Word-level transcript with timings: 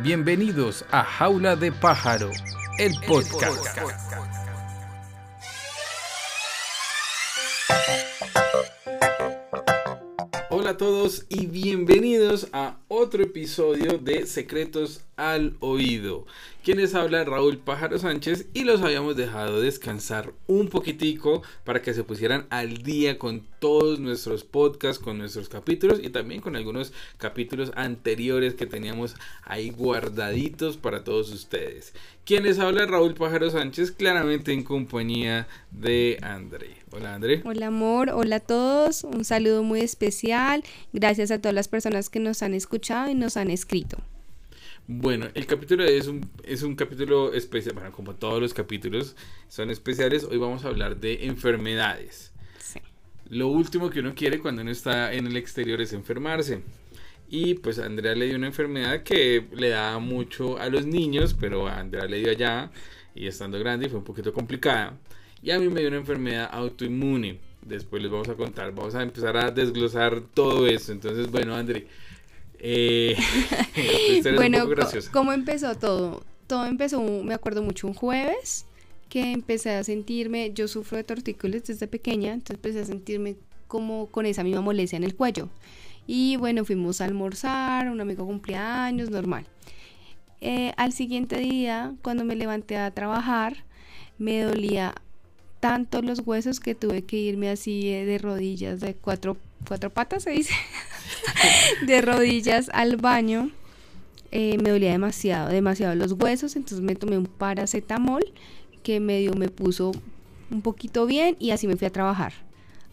Bienvenidos 0.00 0.86
a 0.90 1.04
Jaula 1.04 1.54
de 1.54 1.70
Pájaro, 1.70 2.30
el 2.78 2.92
podcast. 3.06 3.78
Hola 10.48 10.70
a 10.70 10.76
todos 10.78 11.26
y 11.28 11.46
bienvenidos 11.46 12.48
a 12.52 12.78
otro 12.88 13.22
episodio 13.22 13.98
de 13.98 14.26
Secretos 14.26 15.02
al 15.16 15.56
Oído. 15.60 16.26
Quienes 16.64 16.94
habla 16.94 17.24
Raúl 17.24 17.58
Pájaro 17.58 17.98
Sánchez 17.98 18.46
y 18.54 18.62
los 18.62 18.82
habíamos 18.82 19.16
dejado 19.16 19.60
descansar 19.60 20.32
un 20.46 20.68
poquitico 20.68 21.42
para 21.64 21.82
que 21.82 21.92
se 21.92 22.04
pusieran 22.04 22.46
al 22.50 22.78
día 22.84 23.18
con 23.18 23.44
todos 23.58 23.98
nuestros 23.98 24.44
podcasts, 24.44 25.02
con 25.02 25.18
nuestros 25.18 25.48
capítulos 25.48 26.00
y 26.02 26.10
también 26.10 26.40
con 26.40 26.54
algunos 26.54 26.92
capítulos 27.18 27.72
anteriores 27.74 28.54
que 28.54 28.66
teníamos 28.66 29.16
ahí 29.42 29.70
guardaditos 29.70 30.76
para 30.76 31.02
todos 31.02 31.32
ustedes. 31.32 31.94
Quienes 32.24 32.60
habla 32.60 32.86
Raúl 32.86 33.14
Pájaro 33.14 33.50
Sánchez, 33.50 33.90
claramente 33.90 34.52
en 34.52 34.62
compañía 34.62 35.48
de 35.72 36.18
André. 36.22 36.76
Hola 36.92 37.14
André. 37.14 37.42
Hola 37.44 37.66
amor, 37.66 38.10
hola 38.10 38.36
a 38.36 38.40
todos, 38.40 39.02
un 39.02 39.24
saludo 39.24 39.64
muy 39.64 39.80
especial. 39.80 40.62
Gracias 40.92 41.32
a 41.32 41.40
todas 41.40 41.54
las 41.54 41.66
personas 41.66 42.08
que 42.08 42.20
nos 42.20 42.42
han 42.42 42.54
escuchado 42.54 43.10
y 43.10 43.14
nos 43.14 43.36
han 43.36 43.50
escrito. 43.50 43.98
Bueno, 44.88 45.28
el 45.34 45.46
capítulo 45.46 45.84
es 45.84 46.08
un, 46.08 46.28
es 46.42 46.62
un 46.62 46.74
capítulo 46.74 47.32
especial, 47.32 47.74
bueno, 47.74 47.92
como 47.92 48.16
todos 48.16 48.40
los 48.40 48.52
capítulos 48.52 49.14
son 49.48 49.70
especiales, 49.70 50.24
hoy 50.24 50.38
vamos 50.38 50.64
a 50.64 50.68
hablar 50.68 50.96
de 50.96 51.26
enfermedades. 51.26 52.32
Sí. 52.58 52.80
Lo 53.28 53.46
último 53.46 53.90
que 53.90 54.00
uno 54.00 54.12
quiere 54.16 54.40
cuando 54.40 54.62
uno 54.62 54.72
está 54.72 55.12
en 55.12 55.28
el 55.28 55.36
exterior 55.36 55.80
es 55.80 55.92
enfermarse. 55.92 56.62
Y 57.28 57.54
pues 57.54 57.78
a 57.78 57.86
Andrea 57.86 58.16
le 58.16 58.26
dio 58.26 58.36
una 58.36 58.48
enfermedad 58.48 59.04
que 59.04 59.46
le 59.54 59.68
da 59.68 59.98
mucho 60.00 60.58
a 60.58 60.68
los 60.68 60.84
niños, 60.84 61.34
pero 61.38 61.68
a 61.68 61.78
Andrea 61.78 62.06
le 62.06 62.18
dio 62.18 62.30
allá 62.30 62.70
y 63.14 63.28
estando 63.28 63.60
grande 63.60 63.88
fue 63.88 64.00
un 64.00 64.04
poquito 64.04 64.32
complicada. 64.32 64.98
Y 65.42 65.52
a 65.52 65.60
mí 65.60 65.68
me 65.68 65.80
dio 65.80 65.88
una 65.88 65.98
enfermedad 65.98 66.48
autoinmune. 66.52 67.38
Después 67.62 68.02
les 68.02 68.10
vamos 68.10 68.28
a 68.28 68.34
contar, 68.34 68.74
vamos 68.74 68.96
a 68.96 69.02
empezar 69.02 69.36
a 69.36 69.52
desglosar 69.52 70.20
todo 70.34 70.66
eso. 70.66 70.90
Entonces, 70.92 71.30
bueno, 71.30 71.54
André, 71.54 71.86
eh, 72.64 73.16
bueno, 74.36 74.68
¿cómo 75.12 75.32
empezó 75.32 75.74
todo? 75.74 76.22
Todo 76.46 76.66
empezó, 76.66 77.02
me 77.02 77.34
acuerdo 77.34 77.62
mucho, 77.62 77.86
un 77.86 77.94
jueves 77.94 78.66
que 79.08 79.32
empecé 79.32 79.70
a 79.70 79.84
sentirme, 79.84 80.52
yo 80.54 80.68
sufro 80.68 80.96
de 80.96 81.04
tortícolis 81.04 81.64
desde 81.64 81.86
pequeña, 81.86 82.32
entonces 82.32 82.56
empecé 82.56 82.80
a 82.80 82.84
sentirme 82.86 83.36
como 83.68 84.06
con 84.06 84.24
esa 84.24 84.42
misma 84.42 84.62
molestia 84.62 84.96
en 84.96 85.04
el 85.04 85.14
cuello. 85.14 85.48
Y 86.06 86.36
bueno, 86.36 86.64
fuimos 86.64 87.00
a 87.00 87.04
almorzar, 87.04 87.90
un 87.90 88.00
amigo 88.00 88.26
cumpleaños, 88.26 89.10
normal. 89.10 89.46
Eh, 90.40 90.72
al 90.76 90.92
siguiente 90.92 91.38
día, 91.38 91.94
cuando 92.02 92.24
me 92.24 92.36
levanté 92.36 92.76
a 92.76 92.90
trabajar, 92.90 93.64
me 94.18 94.40
dolía 94.40 94.94
tanto 95.60 96.02
los 96.02 96.20
huesos 96.26 96.58
que 96.58 96.74
tuve 96.74 97.02
que 97.02 97.16
irme 97.16 97.48
así 97.50 97.88
eh, 97.88 98.04
de 98.04 98.18
rodillas, 98.18 98.80
de 98.80 98.94
cuatro, 98.94 99.36
cuatro 99.68 99.90
patas, 99.90 100.24
se 100.24 100.30
dice. 100.30 100.54
de 101.86 102.00
rodillas 102.00 102.70
al 102.72 102.96
baño. 102.96 103.50
Eh, 104.30 104.56
me 104.62 104.70
dolía 104.70 104.92
demasiado, 104.92 105.50
demasiado 105.50 105.94
los 105.94 106.12
huesos, 106.12 106.56
entonces 106.56 106.80
me 106.80 106.94
tomé 106.94 107.18
un 107.18 107.26
paracetamol 107.26 108.24
que 108.82 108.98
medio 108.98 109.34
me 109.34 109.48
puso 109.48 109.92
un 110.50 110.62
poquito 110.62 111.04
bien 111.04 111.36
y 111.38 111.50
así 111.50 111.66
me 111.66 111.76
fui 111.76 111.86
a 111.86 111.90
trabajar. 111.90 112.32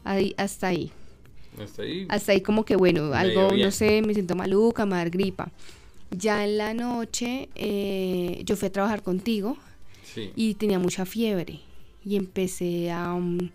Ahí, 0.04 0.34
hasta 0.38 0.68
ahí. 0.68 0.92
Hasta 1.62 1.84
ahí. 1.84 2.06
Hasta 2.10 2.34
ahí 2.34 2.42
como 2.42 2.66
que 2.66 2.76
bueno, 2.76 3.14
algo, 3.14 3.52
no 3.56 3.72
sé, 3.72 4.02
me 4.02 4.14
siento 4.14 4.36
maluca, 4.36 4.86
me 4.86 4.98
da 4.98 5.06
gripa. 5.06 5.50
Ya 6.12 6.44
en 6.44 6.58
la 6.58 6.74
noche 6.74 7.48
eh, 7.56 8.42
yo 8.44 8.58
fui 8.58 8.68
a 8.68 8.72
trabajar 8.72 9.02
contigo 9.02 9.58
y 10.36 10.56
tenía 10.56 10.80
mucha 10.80 11.06
fiebre 11.06 11.60
y 12.04 12.18
empecé 12.18 12.92
a... 12.92 13.14
Um, 13.14 13.50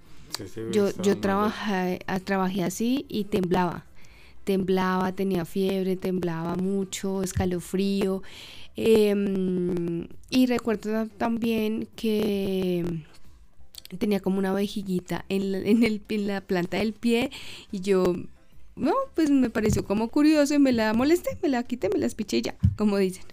yo 0.72 0.91
yo 1.00 1.19
trabajé, 1.19 2.00
trabajé 2.25 2.65
así 2.65 3.05
y 3.09 3.25
temblaba 3.25 3.84
temblaba, 4.44 5.12
tenía 5.12 5.44
fiebre, 5.44 5.97
temblaba 5.97 6.56
mucho, 6.56 7.22
escalofrío. 7.22 8.22
Em, 8.77 10.09
y 10.31 10.47
recuerdo 10.47 11.06
también 11.16 11.88
que 11.97 12.84
tenía 13.99 14.21
como 14.21 14.38
una 14.38 14.53
vejiguita 14.53 15.25
en 15.28 15.53
la, 15.53 15.59
en, 15.59 15.84
el, 15.84 16.03
en 16.09 16.27
la 16.27 16.41
planta 16.41 16.78
del 16.78 16.93
pie 16.93 17.31
y 17.71 17.81
yo, 17.81 18.16
no, 18.77 18.93
pues 19.15 19.31
me 19.31 19.50
pareció 19.50 19.84
como 19.84 20.09
curioso 20.09 20.55
y 20.55 20.59
me 20.59 20.72
la 20.72 20.93
molesté, 20.94 21.38
me 21.43 21.49
la 21.49 21.62
quité, 21.62 21.88
me 21.88 21.99
la 21.99 22.06
espiché 22.06 22.43
ya, 22.43 22.56
como 22.76 22.97
dicen. 22.99 23.25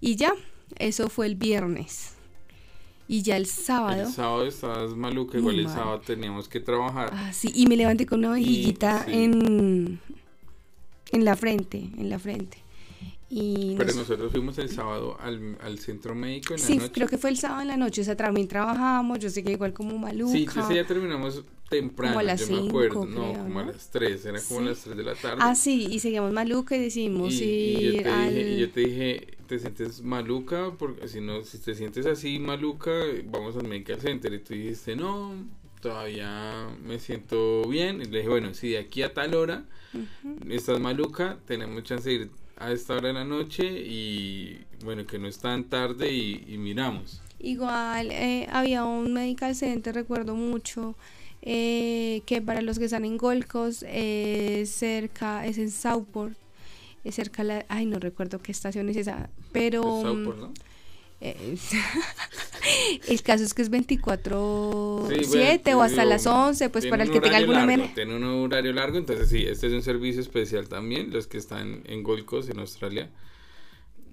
Y 0.00 0.16
ya, 0.16 0.32
eso 0.78 1.08
fue 1.08 1.26
el 1.26 1.36
viernes. 1.36 2.14
Y 3.08 3.22
ya 3.22 3.36
el 3.36 3.46
sábado. 3.46 4.02
El 4.02 4.12
sábado 4.12 4.46
estabas 4.46 4.96
maluca, 4.96 5.36
igual 5.38 5.58
el 5.58 5.68
sábado 5.68 6.00
teníamos 6.00 6.48
que 6.48 6.60
trabajar. 6.60 7.10
Ah, 7.12 7.32
sí, 7.32 7.52
y 7.54 7.66
me 7.66 7.76
levanté 7.76 8.06
con 8.06 8.20
una 8.20 8.32
vejiguita 8.32 9.04
en, 9.06 10.00
en 11.12 11.24
la 11.24 11.36
frente, 11.36 11.78
en 11.96 12.10
la 12.10 12.18
frente. 12.18 12.58
Y 13.34 13.76
Pero 13.78 13.94
nosotros 13.94 14.30
fuimos 14.30 14.58
el 14.58 14.68
sábado 14.68 15.16
al, 15.18 15.56
al 15.62 15.78
centro 15.78 16.14
médico 16.14 16.52
en 16.52 16.60
sí, 16.60 16.78
creo 16.92 17.08
que 17.08 17.16
fue 17.16 17.30
el 17.30 17.38
sábado 17.38 17.62
en 17.62 17.68
la 17.68 17.78
noche, 17.78 18.02
o 18.02 18.04
sea, 18.04 18.14
también 18.14 18.46
trabajamos, 18.46 19.20
yo 19.20 19.30
sé 19.30 19.42
que 19.42 19.52
igual 19.52 19.72
como 19.72 19.96
maluca. 19.96 20.32
Sí, 20.32 20.46
ese 20.46 20.74
ya 20.74 20.86
terminamos 20.86 21.42
temprano, 21.70 22.12
como 22.12 22.20
a 22.20 22.22
las 22.24 22.46
yo 22.46 22.62
me 22.62 22.68
acuerdo, 22.68 23.06
no, 23.06 23.32
como 23.32 23.60
a 23.60 23.64
las 23.64 23.90
3, 23.90 24.26
era 24.26 24.38
como 24.42 24.60
a 24.60 24.64
las 24.64 24.80
3 24.80 24.96
de 24.98 25.02
la 25.02 25.14
tarde. 25.14 25.38
Ah, 25.40 25.54
sí, 25.54 25.88
y 25.90 26.00
seguíamos 26.00 26.30
maluca 26.32 26.76
y 26.76 26.80
decidimos 26.80 27.32
y, 27.32 27.44
ir 27.44 27.94
yo 27.94 28.02
te 28.02 28.08
al... 28.10 28.34
Dije, 28.34 28.50
y 28.50 28.60
yo 28.60 28.70
te 28.70 28.80
dije, 28.80 29.28
¿te 29.46 29.58
sientes 29.58 30.02
maluca? 30.02 30.72
Porque 30.78 31.08
si 31.08 31.22
no, 31.22 31.42
si 31.42 31.56
te 31.56 31.74
sientes 31.74 32.04
así 32.04 32.38
maluca, 32.38 32.90
vamos 33.24 33.56
al 33.56 33.66
medical 33.66 33.98
center. 33.98 34.34
Y 34.34 34.40
tú 34.40 34.52
dijiste, 34.52 34.94
no, 34.94 35.32
todavía 35.82 36.68
me 36.82 36.98
siento 36.98 37.68
bien. 37.68 38.00
Y 38.00 38.06
le 38.06 38.18
dije, 38.18 38.28
bueno, 38.30 38.54
si 38.54 38.70
de 38.70 38.78
aquí 38.78 39.02
a 39.02 39.12
tal 39.12 39.34
hora 39.34 39.64
estás 40.48 40.80
maluca, 40.80 41.36
tenemos 41.46 41.82
chance 41.82 42.08
de 42.08 42.14
ir 42.14 42.30
a 42.56 42.72
esta 42.72 42.94
hora 42.94 43.08
de 43.08 43.14
la 43.14 43.24
noche 43.24 43.64
y 43.64 44.64
bueno, 44.84 45.06
que 45.06 45.18
no 45.18 45.28
es 45.28 45.38
tan 45.38 45.64
tarde 45.64 46.10
y, 46.10 46.56
miramos. 46.56 47.20
Igual, 47.40 48.10
eh, 48.12 48.48
había 48.50 48.84
un 48.84 49.12
medical 49.12 49.54
center, 49.56 49.94
recuerdo 49.94 50.36
mucho, 50.36 50.94
eh, 51.42 52.22
que 52.24 52.40
para 52.40 52.62
los 52.62 52.78
que 52.78 52.84
están 52.84 53.04
en 53.04 53.18
Golcos, 53.18 53.84
es 53.88 54.70
cerca, 54.70 55.44
es 55.44 55.58
en 55.58 55.72
Southport, 55.72 56.36
es 57.02 57.16
cerca, 57.16 57.42
la, 57.42 57.66
ay, 57.68 57.86
no 57.86 57.98
recuerdo 57.98 58.40
qué 58.40 58.52
estación 58.52 58.88
es 58.88 58.96
esa, 58.96 59.28
pero... 59.50 59.82
Southport, 59.82 60.38
¿no? 60.38 60.52
el 63.08 63.22
caso 63.22 63.44
es 63.44 63.54
que 63.54 63.62
es 63.62 63.70
24-7 63.70 65.74
o 65.74 65.82
hasta 65.82 66.04
las 66.04 66.26
11, 66.26 66.70
pues 66.70 66.86
para 66.86 67.04
el 67.04 67.10
que 67.10 67.20
tenga 67.20 67.36
alguna 67.36 67.66
largo, 67.66 67.88
Tiene 67.94 68.16
un 68.16 68.24
horario 68.24 68.72
largo, 68.72 68.98
entonces 68.98 69.28
sí, 69.28 69.44
este 69.46 69.68
es 69.68 69.72
un 69.72 69.82
servicio 69.82 70.20
especial 70.20 70.68
también, 70.68 71.12
los 71.12 71.26
que 71.26 71.38
están 71.38 71.82
en 71.86 72.02
Gold 72.02 72.24
Coast, 72.24 72.50
en 72.50 72.58
Australia. 72.58 73.10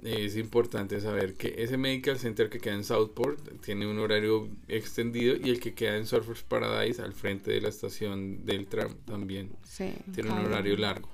Es 0.03 0.38
importante 0.38 1.02
saber 1.02 1.34
que 1.34 1.56
ese 1.57 1.75
medical 1.75 2.18
center 2.18 2.50
que 2.50 2.59
queda 2.59 2.75
en 2.75 2.85
Southport 2.85 3.38
tiene 3.62 3.85
un 3.85 4.00
horario 4.00 4.47
extendido 4.69 5.36
y 5.36 5.50
el 5.50 5.59
que 5.59 5.74
queda 5.74 5.97
en 5.97 6.06
Surfers 6.06 6.44
Paradise 6.44 7.01
al 7.01 7.12
frente 7.12 7.51
de 7.51 7.59
la 7.59 7.68
estación 7.68 8.46
del 8.46 8.68
tram 8.68 8.96
también 9.06 9.51
tiene 10.13 10.31
un 10.31 10.46
horario 10.46 10.78
largo. 10.78 11.09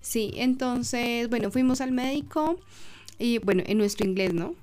Sí, 0.00 0.32
entonces, 0.36 1.28
bueno, 1.28 1.50
fuimos 1.50 1.82
al 1.82 1.92
médico 1.92 2.58
y 3.18 3.36
bueno, 3.38 3.62
en 3.66 3.76
nuestro 3.76 4.06
inglés, 4.06 4.32
¿no? 4.32 4.54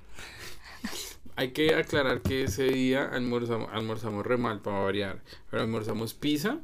Hay 1.40 1.52
que 1.52 1.74
aclarar 1.74 2.22
que 2.22 2.44
ese 2.44 2.66
día 2.66 3.06
almorzamos, 3.06 3.70
almorzamos 3.72 4.26
re 4.26 4.36
mal 4.36 4.62
para 4.62 4.80
variar, 4.80 5.24
pero 5.50 5.64
almorzamos 5.64 6.14
pizza 6.14 6.60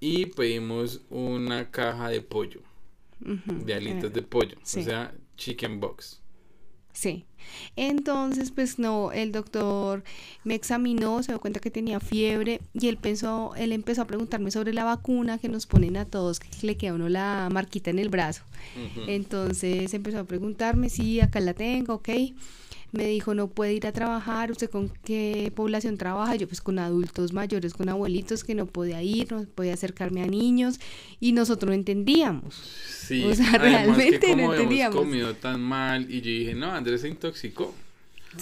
y 0.00 0.24
pedimos 0.24 1.02
una 1.10 1.70
caja 1.70 2.08
de 2.08 2.22
pollo, 2.22 2.62
de 3.20 3.74
alitas 3.74 4.10
de 4.10 4.22
pollo, 4.22 4.56
o 4.62 4.64
sea, 4.64 5.12
chicken 5.36 5.78
box. 5.78 6.22
Sí. 6.94 7.26
Entonces, 7.76 8.50
pues 8.50 8.78
no, 8.78 9.12
el 9.12 9.32
doctor 9.32 10.02
me 10.44 10.54
examinó, 10.54 11.22
se 11.22 11.32
dio 11.32 11.40
cuenta 11.40 11.60
que 11.60 11.70
tenía 11.70 12.00
fiebre 12.00 12.60
y 12.74 12.88
él 12.88 12.96
pensó, 12.96 13.54
él 13.56 13.72
empezó 13.72 14.02
a 14.02 14.06
preguntarme 14.06 14.50
sobre 14.50 14.72
la 14.72 14.84
vacuna 14.84 15.38
que 15.38 15.48
nos 15.48 15.66
ponen 15.66 15.96
a 15.96 16.04
todos, 16.04 16.40
que 16.40 16.48
le 16.62 16.76
queda 16.76 16.92
a 16.92 16.94
uno 16.94 17.08
la 17.08 17.48
marquita 17.52 17.90
en 17.90 17.98
el 17.98 18.08
brazo. 18.08 18.42
Entonces 19.06 19.92
empezó 19.94 20.20
a 20.20 20.24
preguntarme 20.24 20.88
si 20.88 21.20
acá 21.20 21.40
la 21.40 21.54
tengo, 21.54 21.94
ok 21.94 22.08
me 22.92 23.06
dijo 23.06 23.34
no 23.34 23.48
puede 23.48 23.74
ir 23.74 23.86
a 23.86 23.92
trabajar, 23.92 24.50
usted 24.50 24.70
con 24.70 24.88
qué 24.88 25.52
población 25.54 25.98
trabaja, 25.98 26.36
yo 26.36 26.48
pues 26.48 26.60
con 26.60 26.78
adultos 26.78 27.32
mayores, 27.32 27.74
con 27.74 27.88
abuelitos 27.88 28.44
que 28.44 28.54
no 28.54 28.66
podía 28.66 29.02
ir, 29.02 29.30
no 29.30 29.44
podía 29.44 29.74
acercarme 29.74 30.22
a 30.22 30.26
niños 30.26 30.80
y 31.20 31.32
nosotros 31.32 31.68
no 31.68 31.74
entendíamos. 31.74 32.54
Sí, 32.54 33.24
o 33.24 33.34
sea, 33.34 33.52
realmente 33.58 34.34
no 34.34 34.52
entendíamos. 34.52 34.96
comido 34.96 35.34
tan 35.34 35.60
mal 35.60 36.10
y 36.10 36.20
yo 36.20 36.30
dije, 36.30 36.54
no, 36.54 36.72
Andrés 36.72 37.02
se 37.02 37.08
intoxicó 37.28 37.74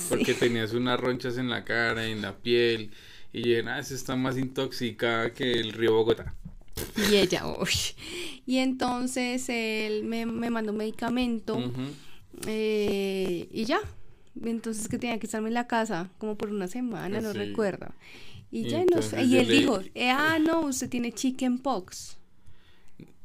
porque 0.08 0.34
tenías 0.34 0.72
unas 0.72 0.98
ronchas 0.98 1.38
en 1.38 1.48
la 1.48 1.64
cara, 1.64 2.06
en 2.06 2.22
la 2.22 2.36
piel 2.36 2.90
y 3.32 3.42
yo 3.42 3.56
dije, 3.56 3.68
ah, 3.68 3.80
está 3.80 4.16
más 4.16 4.36
intoxicada 4.38 5.32
que 5.32 5.52
el 5.52 5.72
río 5.72 5.92
Bogotá. 5.92 6.34
Y 7.10 7.16
ella, 7.16 7.46
uy. 7.60 7.70
Y 8.46 8.58
entonces 8.58 9.48
él 9.48 10.04
me, 10.04 10.26
me 10.26 10.50
mandó 10.50 10.72
un 10.72 10.78
medicamento. 10.78 11.58
Eh, 12.46 13.48
y 13.50 13.64
ya. 13.64 13.80
Entonces 14.42 14.88
que 14.88 14.98
tenía 14.98 15.18
que 15.18 15.26
estarme 15.26 15.48
en 15.48 15.54
la 15.54 15.66
casa 15.66 16.10
como 16.18 16.36
por 16.36 16.50
una 16.50 16.68
semana, 16.68 17.20
no 17.20 17.32
recuerdo. 17.32 17.88
Y, 18.50 18.68
ya 18.68 18.84
no 18.84 19.02
sé. 19.02 19.24
Y 19.24 19.38
él 19.38 19.48
dijo, 19.48 19.80
eh, 19.94 20.10
ah, 20.10 20.38
no, 20.38 20.60
usted 20.60 20.88
tiene 20.88 21.12
chicken 21.12 21.58
pox. 21.58 22.15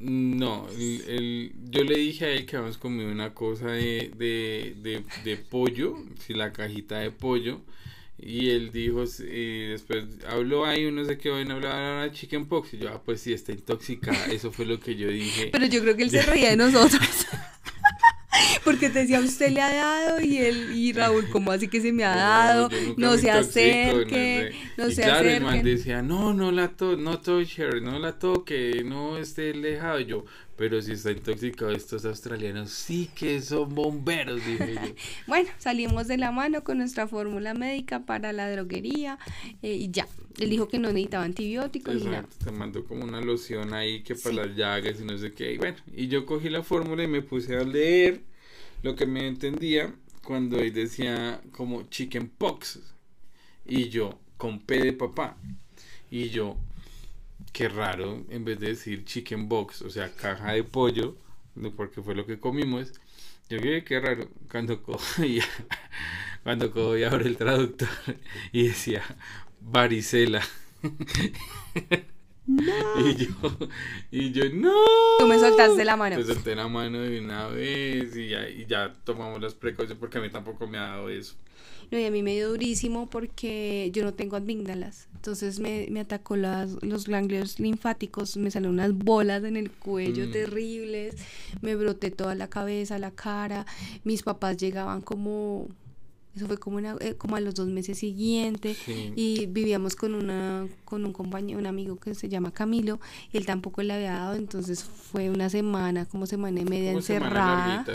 No, 0.03 0.68
el, 0.80 1.53
yo 1.69 1.83
le 1.83 1.95
dije 1.95 2.25
a 2.25 2.30
él 2.30 2.48
que 2.48 2.56
habíamos 2.56 2.80
comido 2.80 3.12
una 3.12 3.36
cosa 3.36 3.68
de, 3.68 4.12
de, 4.18 4.75
de, 4.81 5.03
de 5.24 5.38
pollo, 5.38 5.95
si 6.25 6.33
la 6.33 6.51
cajita 6.51 6.98
de 7.00 7.12
pollo, 7.12 7.62
y 8.18 8.50
él 8.50 8.71
dijo, 8.71 9.03
y 9.19 9.68
después 9.68 10.06
habló 10.27 10.65
ahí, 10.65 10.89
no 10.92 11.06
sé 11.06 11.19
qué, 11.19 11.30
bueno, 11.30 11.56
hablaba 11.56 12.03
de 12.03 12.12
chickenpox, 12.12 12.74
y 12.74 12.77
yo, 12.80 12.89
ah, 12.89 13.01
pues 13.03 13.21
sí, 13.21 13.31
está 13.33 13.51
intoxicada, 13.51 14.25
eso 14.27 14.51
fue 14.51 14.65
lo 14.65 14.80
que 14.80 14.95
yo 14.95 15.07
dije. 15.07 15.50
Pero 15.51 15.68
yo 15.68 15.81
creo 15.81 15.95
que 15.95 16.03
él 16.03 16.09
se 16.09 16.21
reía 16.24 16.50
de 16.50 16.57
nosotros. 16.57 17.27
Porque 18.81 18.94
te 18.94 19.00
decía, 19.01 19.19
usted 19.19 19.51
le 19.51 19.62
ha 19.62 19.72
dado 19.72 20.22
y 20.22 20.39
él 20.39 20.72
y 20.74 20.92
Raúl, 20.92 21.30
como 21.30 21.51
así 21.51 21.68
que 21.68 21.81
se 21.81 21.92
me 21.92 22.04
ha 22.04 22.16
dado? 22.16 22.68
No, 22.98 23.16
se 23.16 23.30
acerque, 23.30 24.56
no, 24.75 24.89
se 24.89 25.04
claro, 25.04 25.19
acerque. 25.19 25.38
el 25.38 25.44
man 25.44 25.63
decía, 25.63 26.01
no, 26.01 26.33
no 26.33 26.51
la 26.51 26.69
to 26.69 26.98
no 26.98 27.19
touche 27.19 27.80
no 27.80 28.00
la 28.00 28.18
toque, 28.18 28.81
no 28.83 29.19
esté 29.19 29.54
lejado. 29.54 30.00
yo, 30.00 30.25
pero 30.56 30.81
si 30.81 30.94
está 30.94 31.12
intoxicado 31.12 31.69
estos 31.69 32.06
australianos, 32.06 32.72
sí 32.72 33.07
que 33.13 33.39
son 33.42 33.75
bomberos, 33.75 34.44
dije 34.44 34.74
yo. 34.74 34.94
bueno, 35.27 35.51
salimos 35.60 36.07
de 36.07 36.18
la 36.18 36.31
mano 36.31 36.63
con 36.63 36.80
nuestra 36.80 37.07
fórmula 37.07 37.54
médica 37.54 38.00
para 38.00 38.34
la 38.34 38.50
droguería 38.50 39.19
eh, 39.62 39.75
y 39.75 39.92
ya. 39.92 40.07
Él 40.39 40.50
dijo 40.50 40.68
que 40.68 40.80
no 40.80 40.88
necesitaba 40.88 41.25
antibióticos. 41.25 41.98
Exacto, 41.98 42.45
te 42.45 42.51
mandó 42.51 42.84
como 42.84 43.04
una 43.04 43.22
loción 43.22 43.75
ahí 43.75 44.01
que 44.01 44.16
para 44.16 44.48
las 44.48 44.56
llagas 44.56 45.00
y 45.00 45.04
no 45.04 45.19
sé 45.19 45.34
qué. 45.34 45.54
Y 45.54 45.57
bueno, 45.60 45.77
y 45.95 46.07
yo 46.07 46.25
cogí 46.25 46.50
la 46.50 46.63
fórmula 46.63 47.04
y 47.04 47.07
me 47.07 47.22
puse 47.22 47.56
a 47.56 47.63
leer 47.63 48.31
lo 48.83 48.95
que 48.95 49.06
me 49.06 49.28
entendía 49.28 49.94
cuando 50.24 50.60
él 50.60 50.74
decía 50.74 51.42
como 51.51 51.83
chicken 51.83 52.30
pox. 52.30 52.80
Y 53.66 53.89
yo, 53.89 54.19
con 54.38 54.60
P 54.60 54.80
de 54.80 54.94
papá. 54.94 55.38
Y 56.10 56.30
yo, 56.30 56.57
qué 57.54 57.69
raro, 57.69 58.25
en 58.30 58.45
vez 58.45 58.60
de 58.60 58.69
decir 58.69 59.06
chicken 59.06 59.48
box, 59.48 59.81
o 59.81 59.89
sea, 59.89 60.13
caja 60.13 60.54
de 60.54 60.63
pollo, 60.63 61.16
porque 61.75 62.01
fue 62.01 62.16
lo 62.16 62.25
que 62.25 62.39
comimos. 62.39 62.94
Yo 63.50 63.57
dije, 63.57 63.83
qué 63.83 64.00
raro, 64.00 64.30
cuando 64.50 64.81
cogía, 64.81 65.45
cuando 66.44 66.72
cogía 66.72 67.10
ahora 67.10 67.25
el 67.25 67.38
traductor 67.38 67.89
y 68.51 68.68
decía 68.68 69.04
varicela. 69.60 70.42
Y 72.52 73.16
yo, 73.16 73.36
y 74.12 74.32
yo, 74.32 74.44
no. 74.54 74.74
Tú 75.20 75.28
me 75.28 75.40
soltaste 75.40 75.86
la 75.86 75.96
mano. 75.96 76.18
Me 76.18 76.24
solté 76.24 76.56
la 76.56 76.68
mano 76.68 77.00
de 77.00 77.20
una 77.20 77.48
vez 77.48 78.16
y 78.16 78.30
ya, 78.30 78.50
y 78.50 78.66
ya 78.66 78.94
tomamos 79.04 79.42
las 79.42 79.54
precauciones 79.54 80.00
porque 80.00 80.18
a 80.18 80.22
mí 80.22 80.30
tampoco 80.30 80.68
me 80.68 80.78
ha 80.78 80.88
dado 80.88 81.10
eso. 81.10 81.36
No, 81.92 82.00
y 82.00 82.06
a 82.06 82.12
mí 82.12 82.24
me 82.24 82.34
dio 82.34 82.50
durísimo 82.50 83.10
porque 83.10 83.90
yo 83.94 84.04
no 84.04 84.14
tengo 84.14 84.38
amígdalas. 84.38 85.10
Entonces 85.14 85.60
me, 85.60 85.88
me 85.92 86.00
atacó 86.00 86.38
las, 86.38 86.82
los 86.82 87.06
ganglios 87.06 87.60
linfáticos, 87.60 88.38
me 88.38 88.50
salieron 88.50 88.76
unas 88.76 88.94
bolas 88.94 89.44
en 89.44 89.58
el 89.58 89.70
cuello 89.70 90.26
mm. 90.26 90.32
terribles, 90.32 91.16
me 91.62 91.76
broté 91.76 92.10
toda 92.10 92.34
la 92.34 92.50
cabeza, 92.50 92.98
la 92.98 93.12
cara. 93.12 93.66
Mis 94.06 94.24
papás 94.24 94.56
llegaban 94.56 95.02
como 95.02 95.68
eso 96.36 96.48
fue 96.48 96.57
como, 96.57 96.80
eh, 96.80 97.16
como 97.18 97.36
a 97.36 97.42
los 97.42 97.56
dos 97.56 97.68
meses 97.68 97.98
siguientes 97.98 98.78
y 98.88 99.48
vivíamos 99.48 99.95
con 99.95 100.16
una 100.16 100.68
con 100.86 101.06
un 101.06 101.13
compañero, 101.13 101.60
un 101.60 101.66
amigo 101.66 101.98
que 101.98 102.16
se 102.16 102.30
llama 102.30 102.51
Camilo 102.51 103.00
y 103.33 103.38
él 103.38 103.45
tampoco 103.45 103.83
le 103.83 103.94
había 103.94 104.13
dado, 104.13 104.36
entonces 104.36 104.83
fue 104.83 105.30
una 105.30 105.50
semana, 105.50 106.06
como 106.06 106.25
semana 106.25 106.62
y 106.62 106.66
media 106.66 106.92
encerrada. 106.92 107.86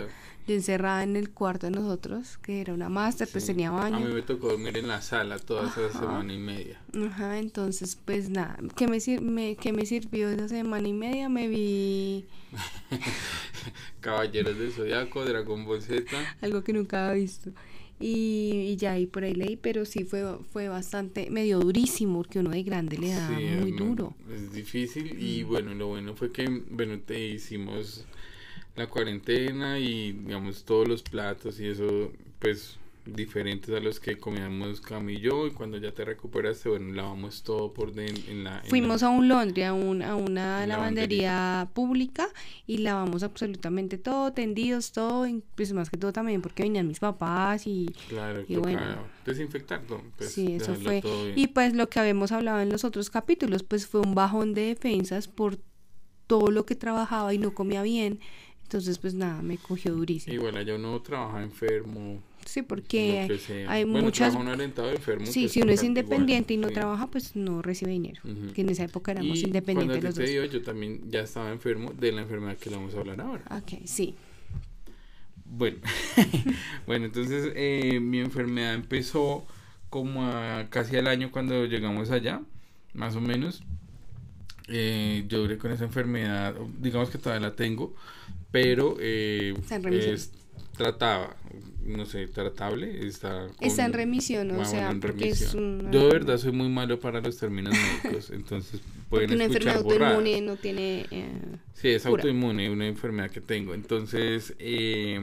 encerrada 0.47 1.03
en 1.03 1.15
el 1.15 1.31
cuarto 1.31 1.65
de 1.65 1.71
nosotros, 1.71 2.37
que 2.37 2.61
era 2.61 2.73
una 2.73 2.89
máster, 2.89 3.27
pues 3.31 3.45
tenía 3.45 3.71
baño. 3.71 3.97
A 3.97 3.99
mí 3.99 4.13
me 4.13 4.21
tocó 4.21 4.49
dormir 4.49 4.77
en 4.77 4.87
la 4.87 5.01
sala 5.01 5.39
toda 5.39 5.67
esa 5.67 5.91
semana 5.91 6.31
y 6.31 6.37
media. 6.37 6.79
Ajá, 7.07 7.39
entonces 7.39 7.97
pues 8.05 8.29
nada, 8.29 8.57
¿qué 8.75 8.87
me, 8.87 8.99
me, 9.19 9.55
qué 9.55 9.73
me 9.73 9.85
sirvió 9.85 10.29
esa 10.29 10.47
semana 10.47 10.87
y 10.87 10.93
media? 10.93 11.27
Me 11.27 11.47
vi... 11.47 12.25
Caballeros 13.99 14.57
del 14.57 14.71
Zodiaco, 14.71 15.25
Dragon 15.25 15.65
Ball 15.65 15.81
Z. 15.81 16.05
Algo 16.41 16.63
que 16.63 16.71
nunca 16.71 17.09
había 17.09 17.21
visto. 17.21 17.51
Y, 17.99 18.75
ya 18.77 18.99
y 18.99 19.07
por 19.07 19.23
ahí 19.23 19.33
leí, 19.33 19.57
pero 19.57 19.85
sí 19.85 20.03
fue, 20.03 20.23
fue 20.51 20.69
bastante, 20.69 21.29
medio 21.31 21.59
durísimo, 21.59 22.17
porque 22.17 22.39
uno 22.39 22.51
de 22.51 22.63
grande 22.63 22.97
le 22.97 23.09
da 23.09 23.29
muy 23.29 23.71
duro. 23.71 24.13
Es 24.31 24.53
difícil 24.53 25.17
y 25.19 25.43
bueno, 25.43 25.73
lo 25.73 25.87
bueno 25.87 26.15
fue 26.15 26.31
que, 26.31 26.47
bueno, 26.69 26.99
te 26.99 27.27
hicimos 27.27 28.05
la 28.75 28.87
cuarentena 28.87 29.79
y 29.79 30.11
digamos 30.11 30.63
todos 30.63 30.87
los 30.87 31.01
platos 31.01 31.59
y 31.59 31.65
eso, 31.65 32.11
pues 32.39 32.77
diferentes 33.07 33.73
a 33.75 33.79
los 33.79 33.99
que 33.99 34.17
comíamos 34.17 34.81
Cam 34.81 35.09
y 35.09 35.19
yo 35.19 35.47
y 35.47 35.51
cuando 35.51 35.77
ya 35.77 35.91
te 35.91 36.05
recuperaste, 36.05 36.69
bueno, 36.69 36.93
lavamos 36.93 37.43
todo 37.43 37.73
por 37.73 37.93
dentro 37.93 38.31
en 38.31 38.43
la... 38.43 38.61
Fuimos 38.67 39.03
a 39.03 39.09
un 39.09 39.27
Londres, 39.27 39.65
a, 39.65 39.73
un, 39.73 40.01
a 40.01 40.15
una 40.15 40.65
lavandería, 40.67 41.69
pública 41.73 42.27
y 42.65 42.79
lavamos 42.79 43.23
absolutamente 43.23 43.97
todo, 43.97 44.33
tendidos, 44.33 44.91
todo, 44.91 45.25
pues 45.55 45.73
más 45.73 45.89
que 45.89 45.97
todo 45.97 46.13
también 46.13 46.41
porque 46.41 46.63
venían 46.63 46.87
mis 46.87 46.99
papás 46.99 47.67
y... 47.67 47.93
Claro, 48.09 48.43
y 48.47 48.55
bueno, 48.57 48.79
desinfectar 49.25 49.81
todo. 49.81 50.01
Pues, 50.17 50.31
sí, 50.31 50.53
eso 50.53 50.75
fue. 50.75 51.01
Y 51.35 51.47
pues 51.47 51.73
lo 51.73 51.89
que 51.89 51.99
habíamos 51.99 52.31
hablado 52.31 52.61
en 52.61 52.69
los 52.69 52.83
otros 52.83 53.09
capítulos, 53.09 53.63
pues 53.63 53.87
fue 53.87 54.01
un 54.01 54.15
bajón 54.15 54.53
de 54.53 54.61
defensas 54.67 55.27
por 55.27 55.57
todo 56.27 56.51
lo 56.51 56.65
que 56.65 56.75
trabajaba 56.75 57.33
y 57.33 57.37
no 57.37 57.53
comía 57.53 57.81
bien. 57.81 58.19
Entonces, 58.67 58.97
pues 58.97 59.13
nada, 59.13 59.41
me 59.41 59.57
cogió 59.57 59.95
durísimo. 59.95 60.35
Y 60.35 60.37
bueno, 60.39 60.61
yo 60.61 60.77
no 60.77 61.01
trabajaba 61.01 61.41
enfermo, 61.41 62.21
Sí, 62.47 62.61
porque 62.61 63.27
hay 63.67 63.85
muchas... 63.85 64.33
sí, 65.25 65.49
si 65.49 65.61
uno 65.61 65.73
es 65.73 65.83
independiente 65.83 66.53
y 66.53 66.57
no 66.57 66.69
trabaja, 66.69 67.07
pues 67.07 67.35
no 67.35 67.61
recibe 67.61 67.91
dinero. 67.91 68.21
Que 68.53 68.61
en 68.61 68.69
esa 68.69 68.85
época 68.85 69.11
éramos 69.11 69.39
independientes 69.39 70.03
los 70.03 70.15
dos. 70.15 70.51
yo 70.51 70.61
también 70.61 71.11
ya 71.11 71.21
estaba 71.21 71.51
enfermo 71.51 71.91
de 71.91 72.11
la 72.13 72.21
enfermedad 72.21 72.57
que 72.57 72.69
le 72.69 72.77
vamos 72.77 72.95
a 72.95 72.99
hablar 72.99 73.19
ahora. 73.19 73.43
Ok, 73.51 73.81
sí. 73.85 74.15
Bueno, 75.45 75.77
bueno, 76.87 77.05
entonces 77.05 77.51
eh, 77.55 77.99
mi 78.01 78.19
enfermedad 78.19 78.73
empezó 78.73 79.45
como 79.89 80.25
a 80.25 80.67
casi 80.69 80.97
al 80.97 81.07
año 81.07 81.31
cuando 81.31 81.65
llegamos 81.65 82.11
allá, 82.11 82.41
más 82.93 83.15
o 83.15 83.21
menos. 83.21 83.61
Eh, 84.69 85.25
yo 85.27 85.39
duré 85.39 85.57
con 85.57 85.71
esa 85.71 85.85
enfermedad, 85.85 86.53
digamos 86.79 87.09
que 87.09 87.17
todavía 87.17 87.47
la 87.47 87.55
tengo, 87.55 87.95
pero 88.51 88.97
eh, 88.99 89.53
trataba, 90.77 91.35
no 91.83 92.05
sé, 92.05 92.27
tratable, 92.27 93.07
está, 93.07 93.47
está 93.59 93.85
en 93.85 93.93
remisión, 93.93 94.51
o 94.51 94.63
sea, 94.63 94.95
porque 95.01 95.29
es 95.29 95.53
un... 95.53 95.89
Yo 95.91 96.07
de 96.07 96.13
verdad 96.13 96.37
soy 96.37 96.51
muy 96.51 96.69
malo 96.69 96.99
para 96.99 97.19
los 97.19 97.37
términos 97.37 97.73
médicos, 97.73 98.29
entonces 98.33 98.81
pueden 99.09 99.33
una 99.33 99.45
enfermedad 99.45 99.77
autoinmune 99.77 100.41
no 100.41 100.55
tiene... 100.55 101.05
Eh, 101.11 101.31
sí, 101.73 101.89
es 101.89 102.05
autoinmune, 102.05 102.69
una 102.69 102.87
enfermedad 102.87 103.31
que 103.31 103.41
tengo, 103.41 103.73
entonces, 103.73 104.55
eh, 104.59 105.19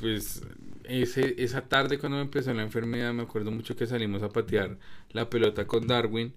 pues 0.00 0.42
ese, 0.84 1.34
esa 1.42 1.62
tarde 1.62 1.98
cuando 1.98 2.16
me 2.16 2.24
empezó 2.24 2.52
la 2.52 2.62
enfermedad 2.62 3.12
me 3.12 3.22
acuerdo 3.22 3.50
mucho 3.50 3.76
que 3.76 3.86
salimos 3.86 4.22
a 4.22 4.28
patear 4.28 4.78
la 5.10 5.28
pelota 5.30 5.66
con 5.66 5.86
Darwin, 5.86 6.34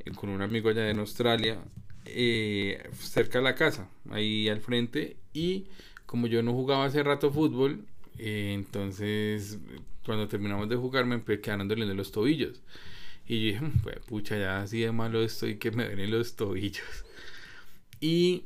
eh, 0.00 0.10
con 0.12 0.30
un 0.30 0.42
amigo 0.42 0.68
allá 0.68 0.88
en 0.90 0.98
Australia, 0.98 1.58
eh, 2.08 2.90
cerca 2.98 3.38
de 3.38 3.44
la 3.44 3.54
casa, 3.54 3.88
ahí 4.10 4.48
al 4.48 4.60
frente, 4.60 5.16
y 5.32 5.66
como 6.06 6.26
yo 6.26 6.42
no 6.42 6.52
jugaba 6.52 6.86
hace 6.86 7.02
rato 7.02 7.30
fútbol, 7.30 7.84
eh, 8.18 8.52
entonces 8.54 9.58
cuando 10.04 10.26
terminamos 10.26 10.68
de 10.68 10.76
jugar 10.76 11.04
me 11.04 11.22
quedaron 11.22 11.68
doliendo 11.68 11.94
los 11.94 12.12
tobillos. 12.12 12.62
Y 13.26 13.40
yo 13.40 13.46
dije, 13.46 13.72
pues, 13.82 13.98
pucha, 14.06 14.38
ya 14.38 14.62
así 14.62 14.80
de 14.80 14.90
malo 14.90 15.22
estoy 15.22 15.58
que 15.58 15.70
me 15.70 15.84
duelen 15.84 16.10
los 16.10 16.34
tobillos. 16.34 17.04
Y, 18.00 18.44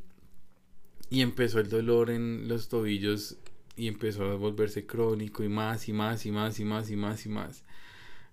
y 1.08 1.20
empezó 1.20 1.60
el 1.60 1.68
dolor 1.68 2.10
en 2.10 2.48
los 2.48 2.68
tobillos 2.68 3.36
y 3.76 3.88
empezó 3.88 4.24
a 4.24 4.34
volverse 4.36 4.86
crónico 4.86 5.44
y 5.44 5.48
más 5.48 5.88
y 5.88 5.92
más 5.92 6.26
y 6.26 6.32
más 6.32 6.58
y 6.58 6.64
más 6.64 6.90
y 6.90 6.96
más 6.96 7.26
y 7.26 7.28
más. 7.28 7.64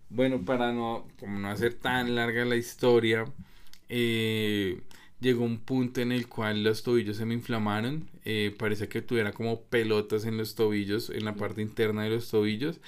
Bueno, 0.10 0.44
para 0.44 0.72
no, 0.74 1.08
como 1.20 1.38
no 1.40 1.50
hacer 1.50 1.76
tan 1.76 2.16
larga 2.16 2.46
la 2.46 2.56
historia, 2.56 3.26
eh, 3.90 4.82
llegó 5.20 5.44
un 5.44 5.60
punto 5.60 6.02
en 6.02 6.12
el 6.12 6.28
cual 6.28 6.64
los 6.64 6.84
tobillos 6.84 7.18
se 7.18 7.26
me 7.26 7.34
inflamaron, 7.34 8.10
eh, 8.26 8.56
parece 8.58 8.88
que 8.88 9.02
tuviera 9.02 9.34
como 9.34 9.62
pelotas 9.62 10.26
en 10.26 10.38
los 10.38 10.56
tobillos, 10.56 11.10
en 11.10 11.26
la 11.26 11.36
parte 11.36 11.62
interna 11.62 12.04
de 12.04 12.12
los 12.12 12.30
tobillos, 12.30 12.80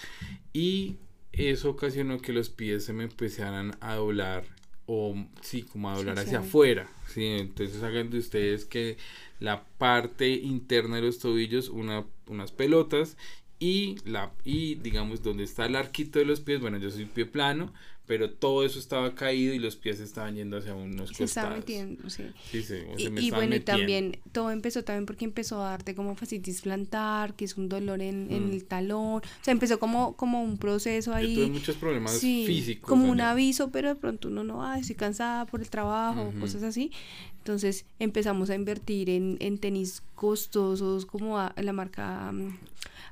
y 0.53 0.97
eso 1.31 1.71
ocasionó 1.71 2.19
que 2.19 2.33
los 2.33 2.49
pies 2.49 2.85
se 2.85 2.93
me 2.93 3.03
empezaran 3.03 3.75
a 3.81 3.95
doblar, 3.95 4.45
o 4.85 5.15
sí, 5.41 5.63
como 5.63 5.89
a 5.89 5.95
doblar 5.95 6.19
hacia 6.19 6.39
afuera, 6.39 6.89
¿sí? 7.07 7.25
entonces 7.25 7.83
hagan 7.83 8.09
de 8.09 8.19
ustedes 8.19 8.65
que 8.65 8.97
la 9.39 9.63
parte 9.63 10.29
interna 10.29 10.97
de 10.97 11.01
los 11.01 11.19
tobillos, 11.19 11.69
una, 11.69 12.05
unas 12.27 12.51
pelotas, 12.51 13.17
y, 13.61 13.97
la, 14.05 14.31
y 14.43 14.73
digamos 14.75 15.21
donde 15.21 15.43
está 15.43 15.67
el 15.67 15.75
arquito 15.75 16.17
de 16.17 16.25
los 16.25 16.39
pies, 16.39 16.59
bueno, 16.59 16.79
yo 16.79 16.89
soy 16.89 17.05
pie 17.05 17.27
plano, 17.27 17.71
pero 18.07 18.31
todo 18.31 18.65
eso 18.65 18.79
estaba 18.79 19.13
caído 19.13 19.53
y 19.53 19.59
los 19.59 19.75
pies 19.75 19.99
estaban 19.99 20.35
yendo 20.35 20.57
hacia 20.57 20.73
unos 20.73 21.11
se 21.11 21.25
estaba 21.25 21.55
metiendo, 21.55 22.09
sí. 22.09 22.23
sí, 22.49 22.63
sí 22.63 22.77
y, 22.97 23.29
bueno, 23.29 23.55
y 23.55 23.59
también 23.59 24.17
todo 24.31 24.49
empezó 24.49 24.83
también 24.83 25.05
porque 25.05 25.25
empezó 25.25 25.63
a 25.63 25.69
darte 25.69 25.93
como 25.93 26.15
fascitis 26.15 26.61
plantar, 26.61 27.35
que 27.35 27.45
es 27.45 27.55
un 27.55 27.69
dolor 27.69 28.01
en, 28.01 28.31
en 28.31 28.49
mm. 28.49 28.51
el 28.51 28.65
talón. 28.65 29.21
O 29.21 29.43
sea, 29.43 29.51
empezó 29.51 29.77
como, 29.77 30.15
como 30.17 30.43
un 30.43 30.57
proceso 30.57 31.13
ahí. 31.13 31.35
Yo 31.35 31.43
tuve 31.43 31.53
muchos 31.53 31.75
problemas 31.75 32.19
físicos. 32.19 32.89
Como 32.89 33.11
un 33.11 33.21
aviso, 33.21 33.69
pero 33.69 33.89
de 33.89 33.95
pronto 33.95 34.27
uno 34.27 34.43
no, 34.43 34.65
ay, 34.65 34.81
estoy 34.81 34.95
cansada 34.95 35.45
por 35.45 35.61
el 35.61 35.69
trabajo, 35.69 36.33
cosas 36.39 36.63
así. 36.63 36.91
Entonces 37.37 37.85
empezamos 37.99 38.49
a 38.49 38.55
invertir 38.55 39.11
en, 39.11 39.37
en 39.39 39.59
tenis 39.59 40.01
costosos 40.15 41.05
como 41.05 41.37
la 41.37 41.73
marca 41.73 42.29
um, 42.31 42.57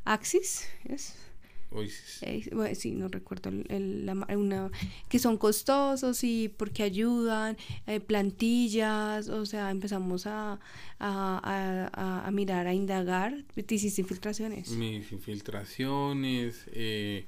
Axis, 0.05 0.67
¿es? 0.85 1.15
Eh, 2.21 2.75
sí, 2.75 2.91
no 2.91 3.07
recuerdo 3.09 3.49
el, 3.49 4.11
una, 4.35 4.71
que 5.07 5.19
son 5.19 5.37
costosos 5.37 6.23
y 6.23 6.49
porque 6.49 6.81
ayudan, 6.83 7.57
eh, 7.85 7.99
plantillas, 7.99 9.29
o 9.29 9.45
sea, 9.45 9.69
empezamos 9.69 10.25
a, 10.25 10.59
a, 10.99 12.23
a, 12.25 12.31
mirar, 12.31 12.65
a 12.65 12.73
indagar. 12.73 13.43
¿Te 13.53 13.75
hiciste 13.75 14.01
infiltraciones? 14.01 14.71
Mis 14.71 15.11
infiltraciones, 15.11 16.65
eh, 16.71 17.25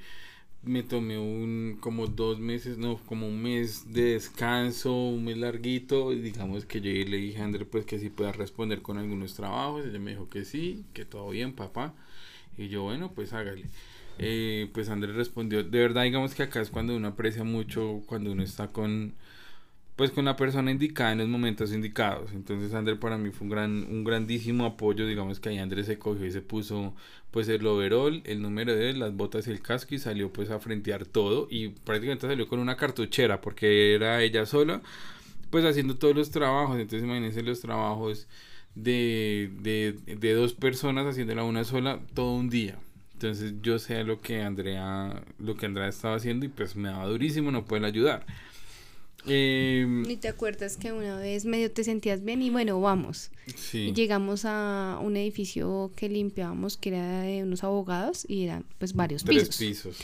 me 0.64 0.82
tomé 0.82 1.20
un 1.20 1.78
como 1.80 2.08
dos 2.08 2.40
meses, 2.40 2.80
no, 2.80 2.98
como 3.06 3.28
un 3.28 3.42
mes 3.42 3.94
de 3.94 4.14
descanso, 4.14 4.92
un 4.92 5.24
mes 5.24 5.38
larguito, 5.38 6.14
y 6.14 6.20
digamos 6.20 6.66
que 6.66 6.82
yo 6.82 6.92
le 6.92 7.18
dije 7.18 7.40
a 7.42 7.46
André 7.46 7.66
pues 7.66 7.86
que 7.86 8.00
sí 8.00 8.10
pueda 8.10 8.32
responder 8.32 8.82
con 8.82 8.98
algunos 8.98 9.36
trabajos, 9.36 9.86
ella 9.86 10.00
me 10.00 10.12
dijo 10.12 10.30
que 10.30 10.46
sí, 10.46 10.84
que 10.94 11.06
todo 11.06 11.30
bien, 11.30 11.54
papá, 11.54 11.94
y 12.58 12.70
yo 12.70 12.84
bueno, 12.84 13.12
pues 13.14 13.34
hágale. 13.34 13.66
Eh, 14.20 14.70
pues 14.74 14.90
Andrés 14.90 15.16
respondió, 15.16 15.64
de 15.64 15.80
verdad 15.80 16.04
digamos 16.04 16.36
que 16.36 16.44
acá 16.44 16.62
es 16.62 16.70
cuando 16.70 16.96
uno 16.96 17.08
aprecia 17.08 17.44
mucho, 17.44 18.02
cuando 18.06 18.32
uno 18.32 18.44
está 18.44 18.68
con, 18.68 19.14
pues 19.96 20.12
con 20.12 20.26
la 20.26 20.36
persona 20.36 20.72
indicada 20.72 21.14
en 21.14 21.20
los 21.20 21.28
momentos 21.28 21.74
indicados. 21.74 22.32
Entonces 22.34 22.74
Andrés 22.74 22.98
para 23.00 23.18
mí 23.18 23.32
fue 23.32 23.46
un 23.46 23.52
gran, 23.52 23.72
un 23.90 24.04
grandísimo 24.04 24.66
apoyo, 24.66 25.08
digamos 25.08 25.40
que 25.40 25.50
ahí 25.50 25.58
Andrés 25.60 25.88
se 25.88 25.98
cogió 25.98 26.26
y 26.26 26.32
se 26.32 26.42
puso 26.42 26.94
pues 27.32 27.48
el 27.50 27.66
overall, 27.66 28.22
el 28.26 28.42
número 28.42 28.76
de 28.76 28.94
las 28.94 29.16
botas 29.16 29.48
y 29.48 29.52
el 29.52 29.62
casco 29.62 29.96
y 29.96 30.00
salió 30.00 30.32
pues 30.32 30.50
a 30.52 30.60
frentear 30.60 31.06
todo 31.06 31.48
y 31.50 31.70
prácticamente 31.70 32.28
salió 32.28 32.48
con 32.48 32.60
una 32.60 32.78
cartuchera 32.78 33.42
porque 33.42 33.96
era 33.96 34.22
ella 34.22 34.46
sola 34.46 34.82
pues 35.50 35.66
haciendo 35.66 35.98
todos 35.98 36.16
los 36.16 36.32
trabajos, 36.32 36.80
entonces 36.80 37.04
imagínense 37.04 37.44
los 37.44 37.60
trabajos 37.60 38.28
de, 38.76 39.52
de, 39.62 40.16
de 40.16 40.34
dos 40.34 40.54
personas 40.54 41.06
haciéndola 41.06 41.44
una 41.44 41.64
sola 41.64 42.00
todo 42.14 42.34
un 42.34 42.50
día. 42.50 42.78
Entonces 43.14 43.54
yo 43.62 43.78
sé 43.78 44.04
lo 44.04 44.20
que 44.22 44.42
Andrea, 44.42 45.24
lo 45.38 45.56
que 45.56 45.68
Andrea 45.68 45.88
estaba 45.88 46.16
haciendo 46.16 46.46
y 46.46 46.50
pues 46.50 46.76
me 46.76 46.90
daba 46.90 47.06
durísimo 47.06 47.52
no 47.52 47.66
poder 47.66 47.86
ayudar. 47.86 48.26
Eh, 49.28 50.04
¿Y 50.08 50.16
te 50.16 50.28
acuerdas 50.28 50.78
que 50.78 50.92
una 50.92 51.18
vez 51.18 51.46
medio 51.46 51.72
te 51.72 51.84
sentías 51.84 52.24
bien 52.24 52.42
y 52.42 52.50
bueno, 52.50 52.82
vamos? 52.82 53.30
Sí. 53.56 53.94
llegamos 53.94 54.46
a 54.46 54.98
un 55.02 55.16
edificio 55.16 55.92
que 55.96 56.10
limpiábamos 56.10 56.78
que 56.78 56.90
era 56.90 57.22
de 57.22 57.44
unos 57.44 57.64
abogados 57.64 58.26
y 58.28 58.46
eran 58.46 58.66
pues 58.80 58.94
varios 58.94 59.24
Tres 59.24 59.56
pisos. 59.58 59.98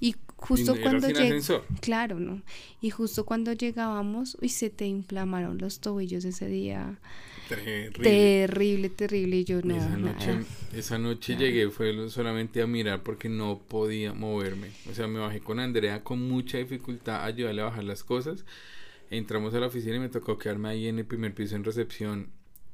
Y 0.00 0.16
justo 0.36 0.74
cuando 0.80 1.08
llegamos... 1.08 1.52
Claro, 1.80 2.18
¿no? 2.18 2.40
Y 2.80 2.90
justo 2.90 3.26
cuando 3.26 3.52
llegábamos, 3.52 4.38
y 4.40 4.48
se 4.48 4.70
te 4.70 4.86
inflamaron 4.86 5.58
los 5.58 5.80
tobillos 5.80 6.24
ese 6.24 6.46
día. 6.46 6.98
Terrible. 7.56 8.88
Terrible, 8.90 9.36
Y 9.38 9.44
yo 9.44 9.60
no. 9.62 9.76
Esa 9.76 9.96
noche, 9.96 10.38
esa 10.74 10.98
noche 10.98 11.36
llegué, 11.36 11.70
fue 11.70 12.08
solamente 12.10 12.62
a 12.62 12.66
mirar 12.66 13.02
porque 13.02 13.28
no 13.28 13.60
podía 13.68 14.12
moverme. 14.12 14.68
O 14.90 14.94
sea, 14.94 15.06
me 15.06 15.18
bajé 15.18 15.40
con 15.40 15.60
Andrea 15.60 16.02
con 16.02 16.28
mucha 16.28 16.58
dificultad 16.58 17.16
a 17.16 17.26
ayudarle 17.26 17.62
a 17.62 17.66
bajar 17.66 17.84
las 17.84 18.04
cosas. 18.04 18.44
Entramos 19.10 19.54
a 19.54 19.60
la 19.60 19.66
oficina 19.66 19.96
y 19.96 20.00
me 20.00 20.08
tocó 20.08 20.38
quedarme 20.38 20.70
ahí 20.70 20.86
en 20.86 20.98
el 20.98 21.04
primer 21.04 21.34
piso 21.34 21.54
en 21.56 21.64
recepción 21.64 22.30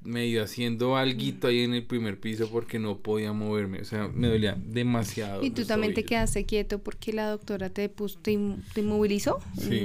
medio 0.08 0.42
haciendo 0.42 0.96
algo 0.96 1.18
ahí 1.44 1.60
en 1.60 1.74
el 1.74 1.84
primer 1.84 2.18
piso 2.18 2.48
porque 2.50 2.78
no 2.78 2.98
podía 2.98 3.32
moverme, 3.32 3.80
o 3.80 3.84
sea, 3.84 4.08
me 4.08 4.28
dolía 4.28 4.56
demasiado. 4.58 5.44
Y 5.44 5.50
tú 5.50 5.64
también 5.64 5.94
te 5.94 6.04
quedaste 6.04 6.44
quieto 6.44 6.78
porque 6.78 7.12
la 7.12 7.28
doctora 7.28 7.70
te 7.70 7.88
puso, 7.88 8.18
te, 8.18 8.32
inmovilizó 8.32 9.38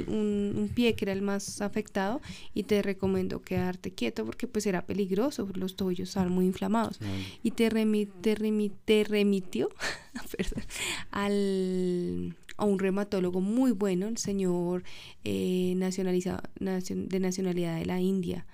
un, 0.08 0.72
pie 0.74 0.96
que 0.96 1.06
era 1.06 1.12
el 1.12 1.22
más 1.22 1.62
afectado 1.62 2.22
y 2.53 2.63
te 2.63 2.82
recomendó 2.82 3.42
quedarte 3.42 3.92
quieto 3.92 4.25
porque 4.25 4.48
pues 4.48 4.65
era 4.65 4.86
peligroso, 4.86 5.48
los 5.53 5.75
tobillos 5.75 6.10
estaban 6.10 6.32
muy 6.32 6.46
inflamados. 6.46 7.00
Y 7.44 7.51
te, 7.51 7.70
te, 8.22 9.03
remitió 9.03 9.70
al 11.12 12.36
a 12.56 12.65
un 12.65 12.77
reumatólogo 12.77 13.42
muy 13.42 13.72
bueno, 13.72 14.08
el 14.08 14.18
señor 14.18 14.84
eh, 15.24 15.74
nacionalizado, 15.75 16.42
de 16.60 17.20
nacionalidad 17.20 17.80
de 17.80 17.86
la 17.86 18.00
India 18.00 18.46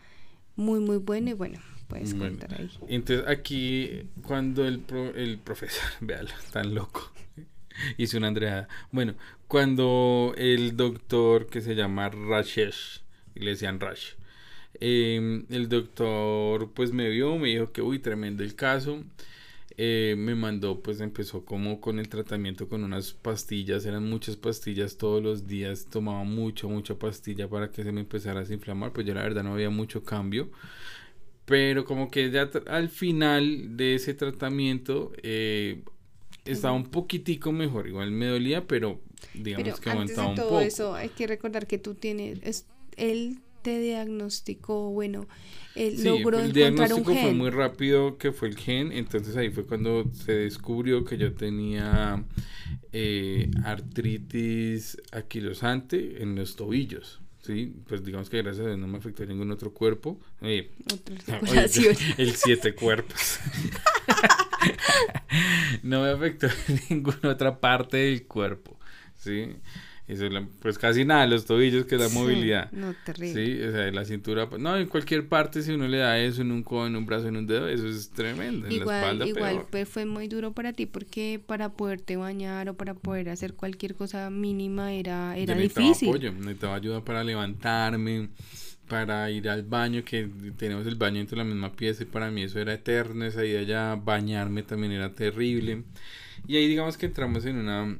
muy, 0.56 0.79
muy 0.79 0.98
bueno 0.98 1.29
y 1.29 1.34
bueno, 1.34 1.60
puedes 1.88 2.13
contar 2.13 2.53
ahí. 2.60 2.70
Entonces 2.88 3.27
aquí 3.27 4.03
cuando 4.24 4.65
el, 4.65 4.84
el 5.15 5.38
profesor, 5.38 5.89
véalo, 6.01 6.32
tan 6.51 6.74
loco, 6.74 7.12
hizo 7.98 8.18
una 8.18 8.27
Andrea. 8.27 8.68
Bueno, 8.91 9.15
cuando 9.48 10.34
el 10.38 10.77
doctor 10.77 11.48
que 11.48 11.62
se 11.62 11.75
llama 11.75 12.10
Rashesh, 12.10 13.01
le 13.36 13.51
decían 13.51 13.79
Rash, 13.79 14.13
em, 14.79 15.46
el 15.50 15.70
doctor 15.70 16.72
pues 16.74 16.91
me 16.91 17.10
vio, 17.10 17.38
me 17.38 17.50
dijo 17.50 17.72
que 17.72 17.82
uy, 17.82 18.00
tremendo 18.00 18.44
el 18.44 18.56
caso. 18.56 19.03
Eh, 19.81 20.15
me 20.17 20.36
mandó, 20.36 20.81
pues 20.81 21.00
empezó 21.00 21.45
como 21.45 21.79
con 21.79 22.00
el 22.00 22.09
tratamiento 22.09 22.67
con 22.67 22.83
unas 22.83 23.13
pastillas, 23.13 23.86
eran 23.86 24.09
muchas 24.09 24.36
pastillas 24.36 24.98
todos 24.98 25.24
los 25.24 25.48
días, 25.48 25.88
tomaba 25.89 26.25
mucha, 26.25 26.67
mucha 26.67 26.95
pastilla 26.95 27.48
para 27.48 27.71
que 27.71 27.86
se 27.86 27.93
me 27.93 28.01
empezara 28.01 28.41
a 28.41 28.43
desinflamar, 28.43 28.91
pues 28.91 29.07
yo 29.07 29.13
la 29.13 29.24
verdad 29.24 29.41
no 29.41 29.53
había 29.53 29.69
mucho 29.69 30.03
cambio, 30.03 30.51
pero 31.45 31.86
como 31.86 32.12
que 32.12 32.29
ya 32.29 32.50
al 32.67 32.89
final 32.89 33.77
de 33.77 33.95
ese 33.95 34.13
tratamiento 34.13 35.13
eh, 35.24 35.81
estaba 36.43 36.74
un 36.74 36.91
poquitico 36.91 37.53
mejor, 37.53 37.88
igual 37.88 38.12
me 38.12 38.25
dolía, 38.25 38.67
pero 38.67 39.00
digamos 39.33 39.79
que 39.79 39.91
aguantaba 39.91 40.27
un 40.27 40.36
todo 40.36 40.59
eso 40.59 40.93
hay 40.93 41.07
que 41.07 41.25
recordar 41.25 41.67
que 41.67 41.77
tú 41.77 41.93
tienes, 41.93 42.39
es, 42.43 42.65
él 42.98 43.39
te 43.70 43.80
diagnosticó, 43.80 44.90
bueno, 44.90 45.28
él 45.76 46.04
logró 46.04 46.40
el 46.40 46.52
diagnóstico 46.52 47.14
fue 47.14 47.34
muy 47.34 47.52
rápido 47.52 48.18
que 48.18 48.32
fue 48.32 48.48
el 48.48 48.58
gen, 48.58 48.92
entonces 48.92 49.38
ahí 49.38 49.52
fue 49.52 49.66
cuando 49.66 50.10
se 50.12 50.34
descubrió 50.34 51.06
que 51.06 51.18
yo 51.18 51.34
tenía 51.34 52.24
eh, 52.92 53.52
artritis 53.64 54.98
aquilosante 55.12 56.24
en 56.24 56.36
los 56.36 56.56
tobillos. 56.56 57.20
Sí, 57.42 57.74
pues 57.88 58.04
digamos 58.04 58.30
que 58.30 58.42
gracias 58.42 58.66
a 58.66 58.70
Dios 58.70 58.80
no 58.80 58.88
me 58.88 58.98
afectó 58.98 59.26
ningún 59.26 59.52
otro 59.52 59.72
cuerpo. 59.72 60.20
Eh, 60.42 60.72
el 62.18 62.36
siete 62.36 62.74
cuerpos. 62.74 63.40
no 65.84 66.02
me 66.02 66.10
afectó 66.10 66.48
ninguna 66.90 67.30
otra 67.30 67.60
parte 67.60 67.98
del 67.98 68.26
cuerpo. 68.26 68.80
Sí. 69.16 69.56
Eso, 70.10 70.25
pues 70.60 70.80
casi 70.80 71.06
nada, 71.06 71.28
los 71.28 71.46
tobillos 71.46 71.86
que 71.86 71.96
da 71.96 72.10
movilidad. 72.10 72.72
No, 72.72 72.96
terrible. 73.06 73.46
Sí, 73.46 73.62
o 73.62 73.72
sea, 73.72 73.92
la 73.92 74.06
cintura, 74.06 74.50
pues, 74.50 74.60
no, 74.60 74.75
en 74.75 74.88
cualquier 74.88 75.28
parte, 75.28 75.62
si 75.62 75.72
uno 75.72 75.88
le 75.88 76.00
da 76.00 76.18
eso 76.18 76.42
en 76.42 76.51
un 76.51 76.63
codo, 76.63 76.88
en 76.88 76.96
un 76.96 77.06
brazo, 77.06 77.28
en 77.28 77.38
un 77.38 77.46
dedo, 77.46 77.68
eso 77.68 77.88
es 77.88 78.10
tremendo. 78.10 78.68
Igual, 78.68 79.20
la 79.20 79.25
espalda, 79.25 79.28
igual 79.28 79.68
pues, 79.70 79.88
fue 79.88 80.08
muy 80.08 80.28
duro 80.28 80.51
para 80.54 80.74
ti 80.74 80.88
porque 80.88 81.39
para 81.46 81.74
poderte 81.74 82.18
bañar 82.18 82.70
o 82.70 82.74
para 82.74 82.96
poder 82.96 83.30
hacer 83.30 83.54
cualquier 83.54 83.94
cosa 83.94 84.32
mínima 84.32 84.94
era, 84.94 85.38
era 85.38 85.54
Yo 85.54 85.60
necesitaba 85.60 85.86
difícil. 85.86 86.10
apoyo, 86.10 86.34
necesitaba 86.34 86.75
ayuda 86.75 87.06
para 87.06 87.24
levantarme, 87.24 88.30
para 88.88 89.30
ir 89.30 89.48
al 89.48 89.62
baño, 89.62 90.04
que 90.04 90.28
tenemos 90.58 90.88
el 90.88 90.96
baño 90.96 91.18
dentro 91.18 91.38
de 91.38 91.44
la 91.44 91.50
misma 91.51 91.72
pieza 91.72 92.01
y 92.01 92.08
para 92.08 92.32
mí 92.32 92.42
eso 92.42 92.60
era 92.60 92.74
eterno, 92.74 93.25
esa 93.25 93.46
idea 93.46 93.62
ya 93.62 93.96
bañarme 93.96 94.63
también 94.63 94.92
era 94.92 95.13
terrible. 95.13 95.84
Y 96.48 96.56
ahí 96.56 96.68
digamos 96.68 96.98
que 96.98 97.06
entramos 97.06 97.46
en 97.46 97.58
una 97.58 98.00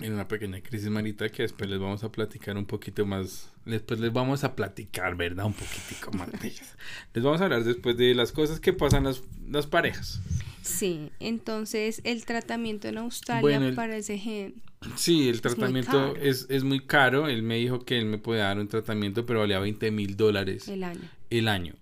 en 0.00 0.12
una 0.12 0.28
pequeña 0.28 0.60
crisis 0.60 0.88
marita 0.88 1.28
que 1.30 1.42
después 1.42 1.70
les 1.70 1.78
vamos 1.78 2.04
a 2.04 2.12
platicar 2.12 2.56
un 2.56 2.66
poquito 2.66 3.06
más. 3.06 3.50
Después 3.64 3.98
les 3.98 4.12
vamos 4.12 4.44
a 4.44 4.54
platicar, 4.54 5.16
¿verdad? 5.16 5.46
Un 5.46 5.54
poquitico 5.54 6.12
más 6.12 6.30
de 6.32 6.48
ellas. 6.48 6.76
Les 7.14 7.24
vamos 7.24 7.40
a 7.40 7.44
hablar 7.44 7.64
después 7.64 7.96
de 7.96 8.14
las 8.14 8.32
cosas 8.32 8.60
que 8.60 8.72
pasan 8.72 9.04
las, 9.04 9.22
las 9.48 9.66
parejas. 9.66 10.20
Sí, 10.62 11.10
entonces 11.20 12.00
el 12.04 12.24
tratamiento 12.24 12.88
en 12.88 12.98
Australia 12.98 13.72
para 13.74 13.96
ese 13.96 14.18
gen. 14.18 14.54
Sí, 14.96 15.28
el 15.28 15.40
tratamiento 15.40 16.14
es, 16.16 16.46
es, 16.50 16.62
muy 16.62 16.80
caro. 16.80 17.28
Él 17.28 17.42
me 17.42 17.56
dijo 17.56 17.84
que 17.84 17.98
él 17.98 18.04
me 18.04 18.18
puede 18.18 18.40
dar 18.40 18.58
un 18.58 18.68
tratamiento, 18.68 19.24
pero 19.24 19.40
valía 19.40 19.58
20 19.58 19.90
mil 19.90 20.16
dólares. 20.16 20.68
El 20.68 20.84
año. 20.84 21.08
El 21.30 21.48
año. 21.48 21.74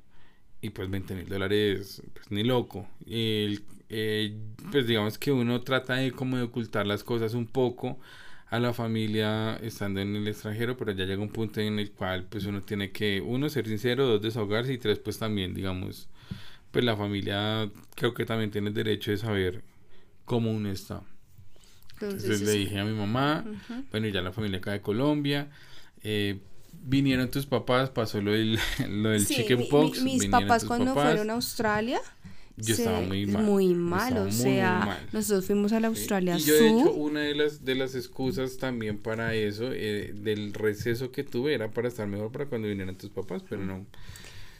Y 0.60 0.70
pues 0.70 0.88
20 0.88 1.14
mil 1.14 1.28
dólares, 1.28 2.02
pues 2.14 2.30
ni 2.30 2.44
loco. 2.44 2.86
El 3.06 3.62
eh, 3.88 4.36
pues 4.70 4.86
digamos 4.86 5.18
que 5.18 5.32
uno 5.32 5.60
trata 5.62 5.94
de 5.94 6.12
como 6.12 6.36
de 6.36 6.44
ocultar 6.44 6.86
las 6.86 7.04
cosas 7.04 7.34
un 7.34 7.46
poco 7.46 7.98
a 8.48 8.58
la 8.60 8.72
familia 8.72 9.56
estando 9.56 10.00
en 10.00 10.14
el 10.14 10.28
extranjero, 10.28 10.76
pero 10.76 10.92
ya 10.92 11.04
llega 11.04 11.22
un 11.22 11.30
punto 11.30 11.60
en 11.60 11.78
el 11.78 11.90
cual 11.90 12.24
pues 12.24 12.44
uno 12.46 12.62
tiene 12.62 12.92
que, 12.92 13.20
uno, 13.20 13.48
ser 13.48 13.66
sincero, 13.66 14.06
dos, 14.06 14.22
desahogarse 14.22 14.72
y 14.72 14.78
tres, 14.78 14.98
pues 14.98 15.18
también, 15.18 15.54
digamos, 15.54 16.08
pues 16.70 16.84
la 16.84 16.96
familia 16.96 17.68
creo 17.94 18.14
que 18.14 18.24
también 18.24 18.50
tiene 18.50 18.68
el 18.68 18.74
derecho 18.74 19.10
de 19.10 19.16
saber 19.16 19.64
cómo 20.24 20.50
uno 20.50 20.70
está. 20.70 21.02
Entonces, 21.94 22.42
le 22.42 22.52
dije 22.52 22.78
a 22.78 22.84
mi 22.84 22.92
mamá, 22.92 23.44
bueno, 23.90 24.08
ya 24.08 24.20
la 24.20 24.32
familia 24.32 24.58
acá 24.58 24.72
de 24.72 24.80
Colombia, 24.80 25.48
eh, 26.02 26.40
vinieron 26.82 27.30
tus 27.30 27.46
papás, 27.46 27.90
pasó 27.90 28.20
lo 28.20 28.32
del, 28.32 28.58
lo 28.88 29.10
del 29.10 29.26
chickenpox. 29.26 30.02
mis 30.02 30.26
papás 30.26 30.64
cuando 30.64 30.94
fueron 30.94 31.30
a 31.30 31.34
Australia. 31.34 32.00
Yo 32.56 32.74
estaba 32.74 33.00
muy 33.00 33.26
mal. 33.26 33.42
Muy 33.42 33.74
mal, 33.74 34.16
o 34.18 34.30
sea, 34.30 35.00
nosotros 35.12 35.46
fuimos 35.46 35.72
a 35.72 35.80
la 35.80 35.88
Australia 35.88 36.36
y 36.38 36.40
yo, 36.40 36.54
de 36.54 36.68
hecho, 36.68 36.92
una 36.92 37.20
de 37.20 37.34
las, 37.34 37.64
de 37.64 37.74
las 37.74 37.96
excusas 37.96 38.58
también 38.58 38.98
para 38.98 39.34
eso, 39.34 39.70
eh, 39.72 40.12
del 40.14 40.54
receso 40.54 41.10
que 41.10 41.24
tuve, 41.24 41.54
era 41.54 41.70
para 41.72 41.88
estar 41.88 42.06
mejor 42.06 42.30
para 42.30 42.46
cuando 42.46 42.68
vinieran 42.68 42.96
tus 42.96 43.10
papás, 43.10 43.42
pero 43.48 43.64
no. 43.64 43.84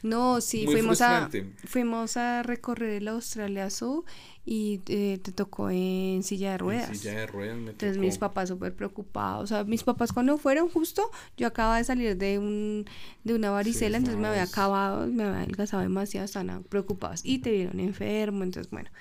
No, 0.05 0.39
sí, 0.39 0.65
fuimos 0.65 1.01
a, 1.01 1.29
fuimos 1.65 2.15
a 2.15 2.43
recorrer 2.43 2.91
el 2.91 3.07
Australia 3.07 3.71
Zoo 3.71 4.05
y 4.45 4.81
eh, 4.87 5.17
te 5.21 5.31
tocó 5.31 5.71
en 5.71 6.21
silla 6.21 6.51
de 6.51 6.57
ruedas. 6.59 6.89
En 6.89 6.95
silla 6.95 7.15
de 7.15 7.25
ruedas 7.25 7.57
me 7.57 7.71
Entonces 7.71 7.97
mis 7.97 8.19
papás 8.19 8.49
súper 8.49 8.75
preocupados. 8.75 9.45
O 9.45 9.47
sea, 9.47 9.63
mis 9.63 9.83
papás 9.83 10.13
cuando 10.13 10.37
fueron 10.37 10.69
justo, 10.69 11.09
yo 11.37 11.47
acababa 11.47 11.77
de 11.77 11.85
salir 11.85 12.15
de 12.17 12.37
un 12.37 12.85
de 13.23 13.33
una 13.33 13.49
varicela, 13.49 13.97
entonces 13.97 14.21
me 14.21 14.27
había 14.27 14.43
acabado, 14.43 15.07
me 15.07 15.23
había 15.23 15.39
adelgazado 15.39 15.81
demasiado, 15.81 16.25
estaban 16.25 16.63
preocupados 16.63 17.21
y 17.23 17.39
te 17.39 17.51
vieron 17.51 17.79
enfermo, 17.79 18.43
entonces 18.43 18.71
bueno. 18.71 18.91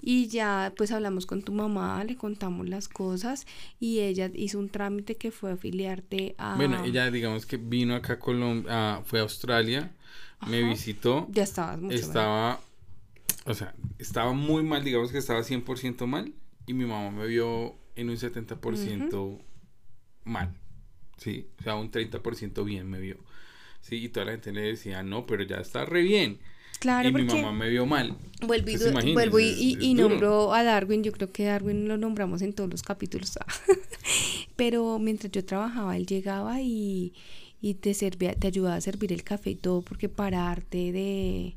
Y 0.00 0.28
ya 0.28 0.72
pues 0.74 0.90
hablamos 0.90 1.26
con 1.26 1.42
tu 1.42 1.52
mamá, 1.52 2.02
le 2.04 2.16
contamos 2.16 2.66
las 2.66 2.88
cosas 2.88 3.46
y 3.78 4.00
ella 4.00 4.30
hizo 4.34 4.58
un 4.58 4.70
trámite 4.70 5.16
que 5.16 5.30
fue 5.30 5.52
afiliarte 5.52 6.34
a... 6.38 6.56
Bueno, 6.56 6.82
ella 6.84 7.10
digamos 7.10 7.44
que 7.44 7.58
vino 7.58 7.94
acá 7.94 8.14
a 8.14 8.18
Colombia, 8.18 9.02
fue 9.04 9.18
a 9.18 9.22
Australia, 9.22 9.92
me 10.46 10.62
visitó. 10.62 11.26
Ya 11.30 11.42
estabas 11.42 11.80
mucho 11.80 11.94
Estaba 11.94 12.60
o 13.46 13.54
sea, 13.54 13.74
estaba 13.98 14.32
muy 14.32 14.64
mal, 14.64 14.82
digamos 14.84 15.12
que 15.12 15.18
estaba 15.18 15.40
100% 15.40 16.06
mal 16.06 16.32
y 16.66 16.74
mi 16.74 16.84
mamá 16.84 17.10
me 17.10 17.26
vio 17.26 17.76
en 17.94 18.10
un 18.10 18.16
70% 18.16 19.38
mal, 20.24 20.52
¿sí? 21.16 21.46
O 21.60 21.62
sea, 21.62 21.76
un 21.76 21.90
30% 21.90 22.64
bien 22.64 22.90
me 22.90 22.98
vio, 22.98 23.18
¿sí? 23.80 23.96
Y 23.96 24.08
toda 24.08 24.26
la 24.26 24.32
gente 24.32 24.52
le 24.52 24.62
decía, 24.62 25.04
no, 25.04 25.26
pero 25.26 25.44
ya 25.44 25.58
está 25.58 25.84
re 25.84 26.02
bien. 26.02 26.40
Claro, 26.80 27.08
y 27.08 27.12
mi 27.12 27.22
mamá 27.22 27.52
me 27.52 27.70
vio 27.70 27.86
mal. 27.86 28.16
Vuelvo 28.42 28.68
y, 28.68 29.14
vuelvo 29.14 29.38
y, 29.38 29.78
y, 29.80 29.94
nombró 29.94 30.52
a 30.52 30.62
Darwin, 30.62 31.04
yo 31.04 31.12
creo 31.12 31.32
que 31.32 31.44
Darwin 31.44 31.88
lo 31.88 31.96
nombramos 31.96 32.42
en 32.42 32.52
todos 32.52 32.68
los 32.68 32.82
capítulos, 32.82 33.38
pero 34.56 34.98
mientras 34.98 35.30
yo 35.30 35.44
trabajaba, 35.44 35.96
él 35.96 36.04
llegaba 36.04 36.60
y, 36.60 37.14
y 37.60 37.74
te 37.74 37.94
servía, 37.94 38.34
te 38.34 38.46
ayudaba 38.46 38.76
a 38.76 38.80
servir 38.80 39.12
el 39.12 39.24
café 39.24 39.50
y 39.50 39.54
todo, 39.56 39.82
porque 39.82 40.08
pararte 40.08 40.92
de 40.92 41.56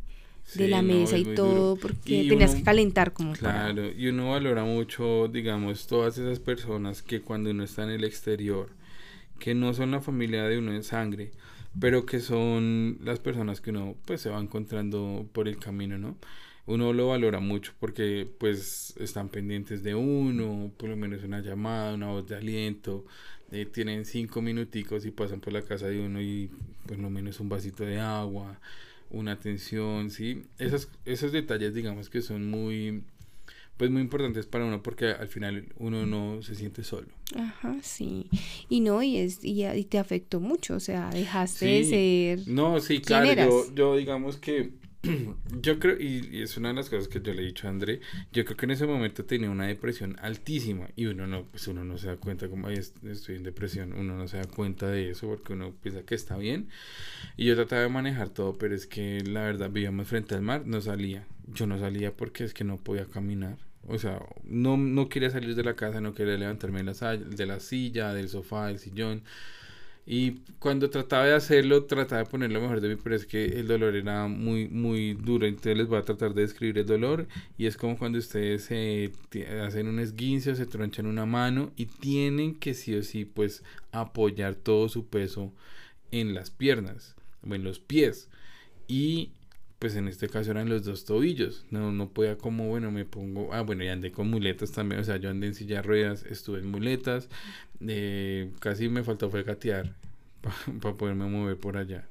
de 0.55 0.67
la 0.67 0.81
mesa 0.81 1.17
y 1.17 1.35
todo, 1.35 1.75
porque 1.75 2.25
tenías 2.27 2.55
que 2.55 2.63
calentar 2.63 3.13
como 3.13 3.33
Claro, 3.33 3.91
y 3.91 4.07
uno 4.07 4.31
valora 4.31 4.63
mucho, 4.63 5.27
digamos, 5.27 5.87
todas 5.87 6.17
esas 6.17 6.39
personas 6.39 7.03
que 7.03 7.21
cuando 7.21 7.51
uno 7.51 7.63
está 7.63 7.83
en 7.83 7.91
el 7.91 8.03
exterior, 8.03 8.69
que 9.39 9.53
no 9.53 9.73
son 9.73 9.91
la 9.91 10.01
familia 10.01 10.43
de 10.43 10.57
uno 10.57 10.73
en 10.73 10.83
sangre, 10.83 11.31
pero 11.79 12.05
que 12.05 12.19
son 12.19 12.97
las 13.03 13.19
personas 13.19 13.61
que 13.61 13.69
uno 13.69 13.95
pues 14.05 14.21
se 14.21 14.29
va 14.29 14.39
encontrando 14.39 15.27
por 15.33 15.47
el 15.47 15.57
camino, 15.59 15.97
¿no? 15.97 16.17
Uno 16.65 16.93
lo 16.93 17.07
valora 17.07 17.39
mucho 17.39 17.73
porque 17.79 18.27
pues 18.39 18.93
están 18.99 19.29
pendientes 19.29 19.81
de 19.81 19.95
uno, 19.95 20.71
por 20.77 20.89
lo 20.89 20.97
menos 20.97 21.23
una 21.23 21.41
llamada, 21.41 21.95
una 21.95 22.07
voz 22.07 22.27
de 22.27 22.35
aliento, 22.35 23.05
eh, 23.51 23.65
tienen 23.65 24.05
cinco 24.05 24.41
minuticos 24.41 25.05
y 25.05 25.11
pasan 25.11 25.39
por 25.39 25.53
la 25.53 25.61
casa 25.61 25.87
de 25.87 25.99
uno 25.99 26.21
y 26.21 26.49
por 26.85 26.97
lo 26.99 27.09
menos 27.09 27.39
un 27.39 27.49
vasito 27.49 27.83
de 27.83 27.99
agua, 27.99 28.59
una 29.09 29.33
atención, 29.33 30.11
¿sí? 30.11 30.43
Esos, 30.57 30.89
esos 31.05 31.31
detalles, 31.31 31.73
digamos 31.73 32.09
que 32.09 32.21
son 32.21 32.49
muy, 32.49 33.03
pues 33.77 33.89
muy 33.89 34.01
importantes 34.01 34.45
para 34.45 34.65
uno 34.65 34.83
porque 34.83 35.07
al 35.07 35.27
final 35.27 35.65
uno 35.77 36.05
no 36.05 36.41
se 36.41 36.55
siente 36.55 36.83
solo. 36.83 37.07
Ajá, 37.35 37.77
sí. 37.81 38.29
Y 38.69 38.81
no, 38.81 39.01
y, 39.01 39.17
es, 39.17 39.39
y, 39.43 39.63
te 39.85 39.97
afectó 39.97 40.39
mucho, 40.39 40.75
o 40.75 40.79
sea, 40.79 41.09
dejaste 41.09 41.65
de 41.65 41.83
ser... 41.83 42.47
No, 42.47 42.79
sí, 42.79 43.01
claro, 43.01 43.33
yo, 43.33 43.73
yo 43.73 43.95
digamos 43.95 44.37
que 44.37 44.71
yo 45.61 45.79
creo, 45.79 45.97
y, 45.99 46.41
es 46.41 46.57
una 46.57 46.69
de 46.69 46.75
las 46.75 46.89
cosas 46.89 47.07
que 47.07 47.21
yo 47.21 47.33
le 47.33 47.41
he 47.41 47.45
dicho 47.45 47.67
a 47.67 47.69
André, 47.69 48.01
yo 48.33 48.43
creo 48.43 48.57
que 48.57 48.65
en 48.65 48.71
ese 48.71 48.85
momento 48.85 49.23
tenía 49.23 49.49
una 49.49 49.67
depresión 49.67 50.17
altísima 50.21 50.89
y 50.95 51.05
uno 51.05 51.25
no, 51.25 51.45
pues 51.45 51.67
uno 51.67 51.85
no 51.85 51.97
se 51.97 52.07
da 52.07 52.17
cuenta 52.17 52.49
como 52.49 52.69
estoy 52.69 53.35
en 53.35 53.43
depresión, 53.43 53.93
uno 53.93 54.17
no 54.17 54.27
se 54.27 54.37
da 54.37 54.45
cuenta 54.45 54.87
de 54.87 55.11
eso 55.11 55.27
porque 55.27 55.53
uno 55.53 55.73
piensa 55.81 56.03
que 56.03 56.15
está 56.15 56.37
bien 56.37 56.67
y 57.37 57.45
yo 57.45 57.55
trataba 57.55 57.83
de 57.83 57.89
manejar 57.89 58.29
todo, 58.29 58.57
pero 58.57 58.75
es 58.75 58.87
que 58.87 59.21
la 59.21 59.43
verdad 59.43 59.69
vivíamos 59.69 60.07
frente 60.07 60.35
al 60.35 60.41
mar, 60.41 60.63
no 60.65 60.81
salía, 60.81 61.25
yo 61.47 61.65
no 61.65 61.79
salía 61.79 62.11
porque 62.15 62.43
es 62.43 62.53
que 62.53 62.63
no 62.63 62.77
podía 62.77 63.05
caminar. 63.05 63.57
O 63.87 63.97
sea, 63.97 64.21
no, 64.43 64.77
no 64.77 65.09
quería 65.09 65.29
salir 65.31 65.55
de 65.55 65.63
la 65.63 65.75
casa, 65.75 66.01
no 66.01 66.13
quería 66.13 66.37
levantarme 66.37 66.83
de 66.83 66.93
la, 66.93 67.17
de 67.17 67.45
la 67.45 67.59
silla, 67.59 68.13
del 68.13 68.29
sofá, 68.29 68.67
del 68.67 68.77
sillón. 68.77 69.23
Y 70.11 70.39
cuando 70.57 70.89
trataba 70.89 71.25
de 71.25 71.35
hacerlo, 71.35 71.83
trataba 71.85 72.23
de 72.23 72.29
poner 72.31 72.51
lo 72.51 72.59
mejor 72.59 72.81
de 72.81 72.89
mí, 72.89 72.95
pero 72.95 73.15
es 73.15 73.27
que 73.27 73.45
el 73.45 73.67
dolor 73.67 73.95
era 73.95 74.27
muy, 74.27 74.67
muy 74.67 75.13
duro. 75.13 75.45
Entonces 75.45 75.77
les 75.77 75.87
voy 75.87 75.99
a 75.99 76.01
tratar 76.01 76.33
de 76.33 76.41
describir 76.41 76.79
el 76.79 76.87
dolor. 76.87 77.27
Y 77.59 77.67
es 77.67 77.77
como 77.77 77.95
cuando 77.95 78.17
ustedes 78.17 78.63
se 78.63 79.11
hacen 79.63 79.87
un 79.87 79.99
esguince 79.99 80.49
o 80.49 80.55
se 80.55 80.65
tronchan 80.65 81.05
una 81.05 81.27
mano 81.27 81.71
y 81.75 81.85
tienen 81.85 82.55
que 82.55 82.73
sí 82.73 82.95
o 82.95 83.03
sí, 83.03 83.23
pues, 83.23 83.63
apoyar 83.91 84.55
todo 84.55 84.89
su 84.89 85.05
peso 85.05 85.53
en 86.09 86.33
las 86.33 86.49
piernas 86.49 87.15
o 87.47 87.53
en 87.53 87.63
los 87.63 87.79
pies. 87.79 88.29
Y 88.87 89.29
pues 89.79 89.95
en 89.95 90.07
este 90.09 90.27
caso 90.27 90.51
eran 90.51 90.69
los 90.69 90.83
dos 90.83 91.05
tobillos. 91.05 91.65
No, 91.71 91.91
no 91.91 92.09
podía 92.09 92.37
como, 92.37 92.67
bueno, 92.67 92.91
me 92.91 93.05
pongo, 93.05 93.53
ah, 93.53 93.61
bueno, 93.61 93.83
y 93.83 93.87
andé 93.87 94.11
con 94.11 94.29
muletas 94.29 94.71
también, 94.71 95.01
o 95.01 95.03
sea, 95.03 95.17
yo 95.17 95.29
andé 95.29 95.47
en 95.47 95.55
silla 95.55 95.77
de 95.77 95.81
ruedas, 95.83 96.23
estuve 96.25 96.59
en 96.59 96.69
muletas, 96.69 97.29
eh, 97.87 98.51
casi 98.59 98.89
me 98.89 99.03
faltó 99.03 99.29
fue 99.29 99.43
gatear 99.43 99.95
para 100.81 100.95
poderme 100.95 101.25
mover 101.25 101.57
por 101.57 101.77
allá, 101.77 102.07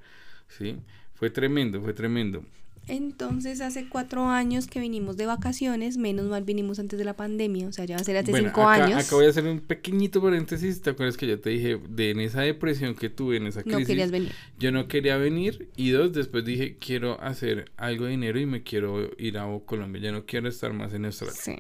¿sí? 0.49 0.79
Fue 1.15 1.31
tremendo, 1.31 1.81
fue 1.83 1.93
tremendo. 1.93 2.45
Entonces, 2.89 3.61
hace 3.61 3.89
cuatro 3.89 4.27
años 4.27 4.67
que 4.67 4.81
vinimos 4.81 5.17
de 5.17 5.27
vacaciones, 5.27 5.99
menos 5.99 6.27
mal 6.27 6.45
vinimos 6.45 6.79
antes 6.79 6.99
de 6.99 7.05
la 7.05 7.15
pandemia, 7.15 7.69
o 7.69 7.73
sea, 7.73 7.85
ya 7.85 7.97
va 7.97 8.01
a 8.01 8.05
ser 8.05 8.17
hace 8.17 8.33
cinco 8.33 8.67
años. 8.67 9.07
Acá 9.07 9.15
voy 9.15 9.27
a 9.27 9.29
hacer 9.29 9.45
un 9.47 9.61
pequeñito 9.61 10.23
paréntesis. 10.23 10.81
¿Te 10.81 10.91
acuerdas 10.91 11.17
que 11.17 11.27
yo 11.27 11.39
te 11.41 11.51
dije 11.51 11.79
de 11.89 12.11
en 12.11 12.21
esa 12.21 12.43
depresión 12.43 12.95
que 12.95 13.11
tuve, 13.11 13.37
en 13.37 13.47
esa 13.47 13.63
crisis? 13.63 13.81
No 13.81 13.87
querías 13.87 14.11
venir. 14.11 14.33
Yo 14.59 14.73
no 14.73 14.89
quería 14.89 15.17
venir. 15.19 15.69
Y 15.77 15.91
dos, 15.91 16.13
después 16.13 16.45
dije, 16.45 16.77
quiero 16.79 17.21
hacer 17.21 17.71
algo 17.77 18.07
de 18.07 18.13
dinero 18.13 18.41
y 18.41 18.47
me 18.47 18.63
quiero 18.63 19.11
ir 19.19 19.39
a 19.39 19.47
Colombia. 19.67 20.03
Ya 20.03 20.13
no 20.13 20.25
quiero 20.25 20.49
estar 20.49 20.73
más 20.73 20.95
en 20.95 21.05
Australia. 21.05 21.37
Sí. 21.41 21.57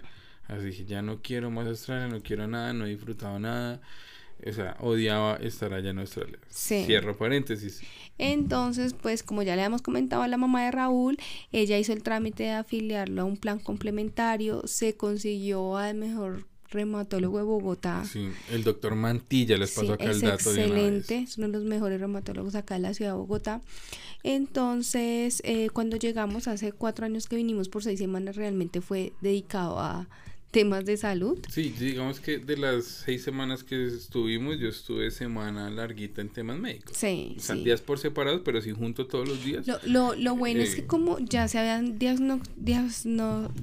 Así 0.46 0.64
dije, 0.66 0.84
ya 0.86 1.02
no 1.02 1.20
quiero 1.22 1.50
más 1.50 1.66
Australia, 1.66 2.08
no 2.08 2.22
quiero 2.22 2.46
nada, 2.48 2.72
no 2.72 2.86
he 2.86 2.88
disfrutado 2.88 3.38
nada 3.38 3.80
o 4.46 4.52
sea, 4.52 4.76
odiaba 4.80 5.36
estar 5.36 5.72
allá 5.74 5.90
en 5.90 5.98
Australia. 5.98 6.38
Sí. 6.48 6.84
Cierro 6.86 7.16
paréntesis. 7.16 7.80
Entonces, 8.18 8.94
pues 8.94 9.22
como 9.22 9.42
ya 9.42 9.54
le 9.54 9.62
habíamos 9.62 9.82
comentado 9.82 10.22
a 10.22 10.28
la 10.28 10.36
mamá 10.36 10.64
de 10.64 10.72
Raúl, 10.72 11.18
ella 11.52 11.78
hizo 11.78 11.92
el 11.92 12.02
trámite 12.02 12.44
de 12.44 12.50
afiliarlo 12.50 13.22
a 13.22 13.24
un 13.24 13.36
plan 13.36 13.58
complementario, 13.58 14.66
se 14.66 14.96
consiguió 14.96 15.76
al 15.76 15.94
mejor 15.94 16.46
reumatólogo 16.70 17.38
de 17.38 17.44
Bogotá. 17.44 18.04
Sí, 18.04 18.28
el 18.50 18.64
doctor 18.64 18.94
Mantilla 18.94 19.56
les 19.56 19.72
pasó 19.72 19.94
acá 19.94 20.10
el 20.10 20.20
dato. 20.20 20.50
Excelente, 20.50 21.18
es 21.18 21.38
uno 21.38 21.46
de 21.46 21.54
los 21.54 21.64
mejores 21.64 22.00
reumatólogos 22.00 22.54
acá 22.54 22.76
en 22.76 22.82
la 22.82 22.94
ciudad 22.94 23.12
de 23.12 23.18
Bogotá. 23.18 23.62
Entonces, 24.22 25.40
eh, 25.44 25.70
cuando 25.70 25.96
llegamos 25.96 26.48
hace 26.48 26.72
cuatro 26.72 27.06
años 27.06 27.28
que 27.28 27.36
vinimos 27.36 27.68
por 27.68 27.82
seis 27.82 27.98
semanas, 27.98 28.36
realmente 28.36 28.80
fue 28.80 29.12
dedicado 29.20 29.78
a 29.78 30.08
temas 30.50 30.84
de 30.84 30.96
salud. 30.96 31.38
Sí, 31.50 31.74
digamos 31.78 32.20
que 32.20 32.38
de 32.38 32.56
las 32.56 32.84
seis 32.84 33.22
semanas 33.22 33.62
que 33.62 33.86
estuvimos, 33.86 34.58
yo 34.58 34.68
estuve 34.68 35.10
semana 35.10 35.68
larguita 35.70 36.20
en 36.20 36.30
temas 36.30 36.58
médicos. 36.58 36.96
Sí. 36.96 37.34
O 37.36 37.40
sea, 37.40 37.54
días 37.56 37.80
por 37.80 37.98
separado, 37.98 38.42
pero 38.44 38.60
sí 38.62 38.72
junto 38.72 39.06
todos 39.06 39.28
los 39.28 39.44
días. 39.44 39.66
Lo, 39.66 39.78
lo, 39.84 40.14
lo 40.14 40.36
bueno 40.36 40.60
es 40.62 40.74
que 40.74 40.80
eh, 40.82 40.86
como 40.86 41.18
ya 41.18 41.48
se 41.48 41.58
habían 41.58 41.98
diagno, 41.98 42.40
diagno, 42.56 43.52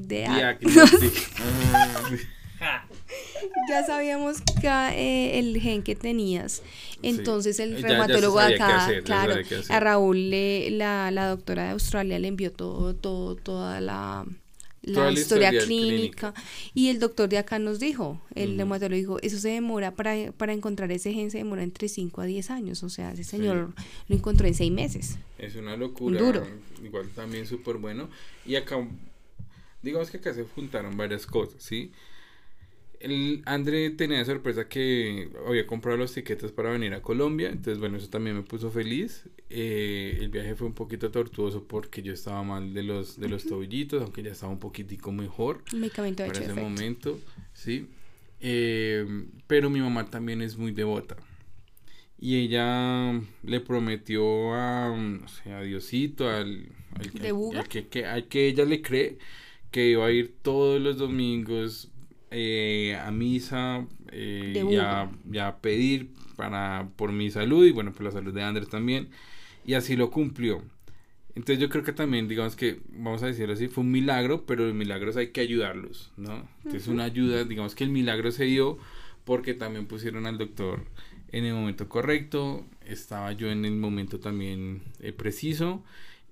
ya 3.70 3.84
sabíamos 3.86 4.42
que 4.62 4.68
eh, 4.68 5.40
el 5.40 5.60
gen 5.60 5.82
que 5.82 5.96
tenías. 5.96 6.62
Entonces 7.02 7.60
el 7.60 7.82
reumatólogo 7.82 8.40
acá, 8.40 8.92
claro, 9.04 9.36
a 9.70 9.80
Raúl 9.80 10.30
le, 10.30 10.70
la, 10.72 11.10
la 11.12 11.28
doctora 11.30 11.66
de 11.66 11.70
Australia 11.72 12.20
le 12.20 12.28
envió 12.28 12.52
todo, 12.52 12.96
todo, 12.96 13.36
toda 13.36 13.82
la 13.82 14.26
la, 14.86 15.12
historia, 15.12 15.52
clínica. 15.52 16.34
Y 16.74 16.90
el 16.90 17.00
doctor 17.00 17.30
de 17.30 17.38
acá 17.38 17.60
nos 17.60 17.80
dijo, 17.80 18.22
el 18.34 18.62
uh 18.62 18.90
dijo, 18.90 19.20
eso 19.22 19.38
se 19.38 19.50
demora, 19.50 19.92
para, 19.96 20.32
para 20.32 20.54
encontrar 20.54 20.92
ese 20.92 21.14
gen 21.14 21.32
se 21.32 21.40
demora 21.40 21.64
entre 21.64 21.90
5 21.90 22.22
a 22.22 22.26
10 22.26 22.52
años. 22.52 22.84
O 22.84 22.90
sea, 22.90 23.12
ese 23.12 23.24
señor 23.24 23.74
lo 24.08 24.16
encontró 24.16 24.48
en 24.48 24.54
6 24.54 24.72
meses. 24.72 25.18
Es 25.38 25.56
una 25.56 25.76
locura. 25.76 26.20
Duro. 26.20 26.48
Igual 26.84 27.10
también 27.10 27.46
súper 27.46 27.78
bueno. 27.78 28.10
Y 28.46 28.56
acá, 28.56 28.78
digamos 29.82 30.10
que 30.10 30.18
acá 30.18 30.34
se 30.34 30.44
juntaron 30.44 30.96
varias 30.98 31.26
cosas, 31.26 31.62
¿sí? 31.64 31.92
El 33.06 33.44
André 33.46 33.92
tenía 33.92 34.26
sorpresa 34.26 34.68
que 34.68 35.30
había 35.48 35.68
comprado 35.68 35.98
los 35.98 36.14
tiquetes 36.14 36.52
para 36.52 36.72
venir 36.72 36.94
a 36.96 37.02
Colombia, 37.02 37.50
entonces 37.50 37.78
bueno, 37.78 37.98
eso 37.98 38.10
también 38.10 38.36
me 38.36 38.42
puso 38.42 38.72
feliz. 38.72 39.30
Eh, 39.52 40.18
el 40.20 40.30
viaje 40.30 40.56
fue 40.56 40.66
un 40.66 40.74
poquito 40.74 41.12
tortuoso 41.12 41.68
porque 41.68 42.02
yo 42.02 42.12
estaba 42.12 42.42
mal 42.44 42.74
de 42.74 42.82
los 42.82 43.20
de 43.20 43.30
los 43.30 43.46
tobillitos, 43.46 44.02
aunque 44.02 44.24
ya 44.24 44.32
estaba 44.32 44.52
un 44.52 44.60
poquitico 44.60 45.12
mejor. 45.12 45.64
Medicamento 45.74 46.26
para 46.26 46.40
ese 46.40 46.54
momento, 46.54 47.20
sí. 47.54 47.88
Eh, 48.42 49.06
pero 49.46 49.70
mi 49.70 49.80
mamá 49.80 50.10
también 50.10 50.42
es 50.42 50.58
muy 50.58 50.72
devota. 50.72 51.16
Y 52.20 52.38
ella 52.38 53.22
le 53.44 53.60
prometió 53.60 54.54
a, 54.56 54.92
o 54.92 55.28
sea, 55.28 55.60
a 55.60 55.62
Diosito, 55.62 56.28
al, 56.28 56.70
al, 56.96 57.68
que, 57.68 57.88
que, 57.88 58.06
al 58.06 58.28
que 58.28 58.48
ella 58.48 58.66
le 58.66 58.82
cree, 58.82 59.20
que 59.70 59.90
iba 59.90 60.08
a 60.08 60.12
ir 60.12 60.34
todos 60.42 60.82
los 60.82 60.98
domingos 60.98 61.92
eh, 62.32 62.98
a 63.02 63.12
misa 63.12 63.86
eh, 64.12 64.64
y, 64.70 65.38
a, 65.38 65.58
pedir 65.62 66.10
para, 66.36 66.90
por 66.96 67.12
mi 67.12 67.32
salud 67.32 67.66
y 67.66 67.72
bueno, 67.72 67.94
por 67.94 68.04
la 68.04 68.12
salud 68.12 68.34
de 68.34 68.44
Andrés 68.44 68.70
también. 68.70 69.10
Y 69.66 69.74
así 69.74 69.96
lo 69.96 70.12
cumplió. 70.12 70.62
Entonces 71.36 71.60
yo 71.60 71.70
creo 71.70 71.84
que 71.84 71.92
también, 71.92 72.28
digamos 72.28 72.56
que, 72.56 72.80
vamos 72.92 73.22
a 73.22 73.28
decirlo 73.28 73.54
así, 73.54 73.68
fue 73.68 73.84
un 73.84 73.92
milagro, 73.92 74.46
pero 74.46 74.66
los 74.66 74.74
milagros 74.74 75.18
hay 75.18 75.32
que 75.32 75.42
ayudarlos, 75.42 76.14
¿no? 76.16 76.48
Entonces 76.64 76.88
una 76.88 77.04
ayuda, 77.04 77.44
digamos 77.44 77.76
que 77.76 77.84
el 77.84 77.90
milagro 77.90 78.32
se 78.32 78.46
dio 78.46 78.78
porque 79.26 79.54
también 79.54 79.86
pusieron 79.86 80.28
al 80.28 80.38
doctor 80.38 80.86
en 81.32 81.44
el 81.44 81.54
momento 81.54 81.90
correcto, 81.90 82.66
estaba 82.86 83.34
yo 83.34 83.52
en 83.52 83.66
el 83.66 83.76
momento 83.76 84.20
también 84.20 84.82
eh, 85.02 85.12
preciso 85.12 85.84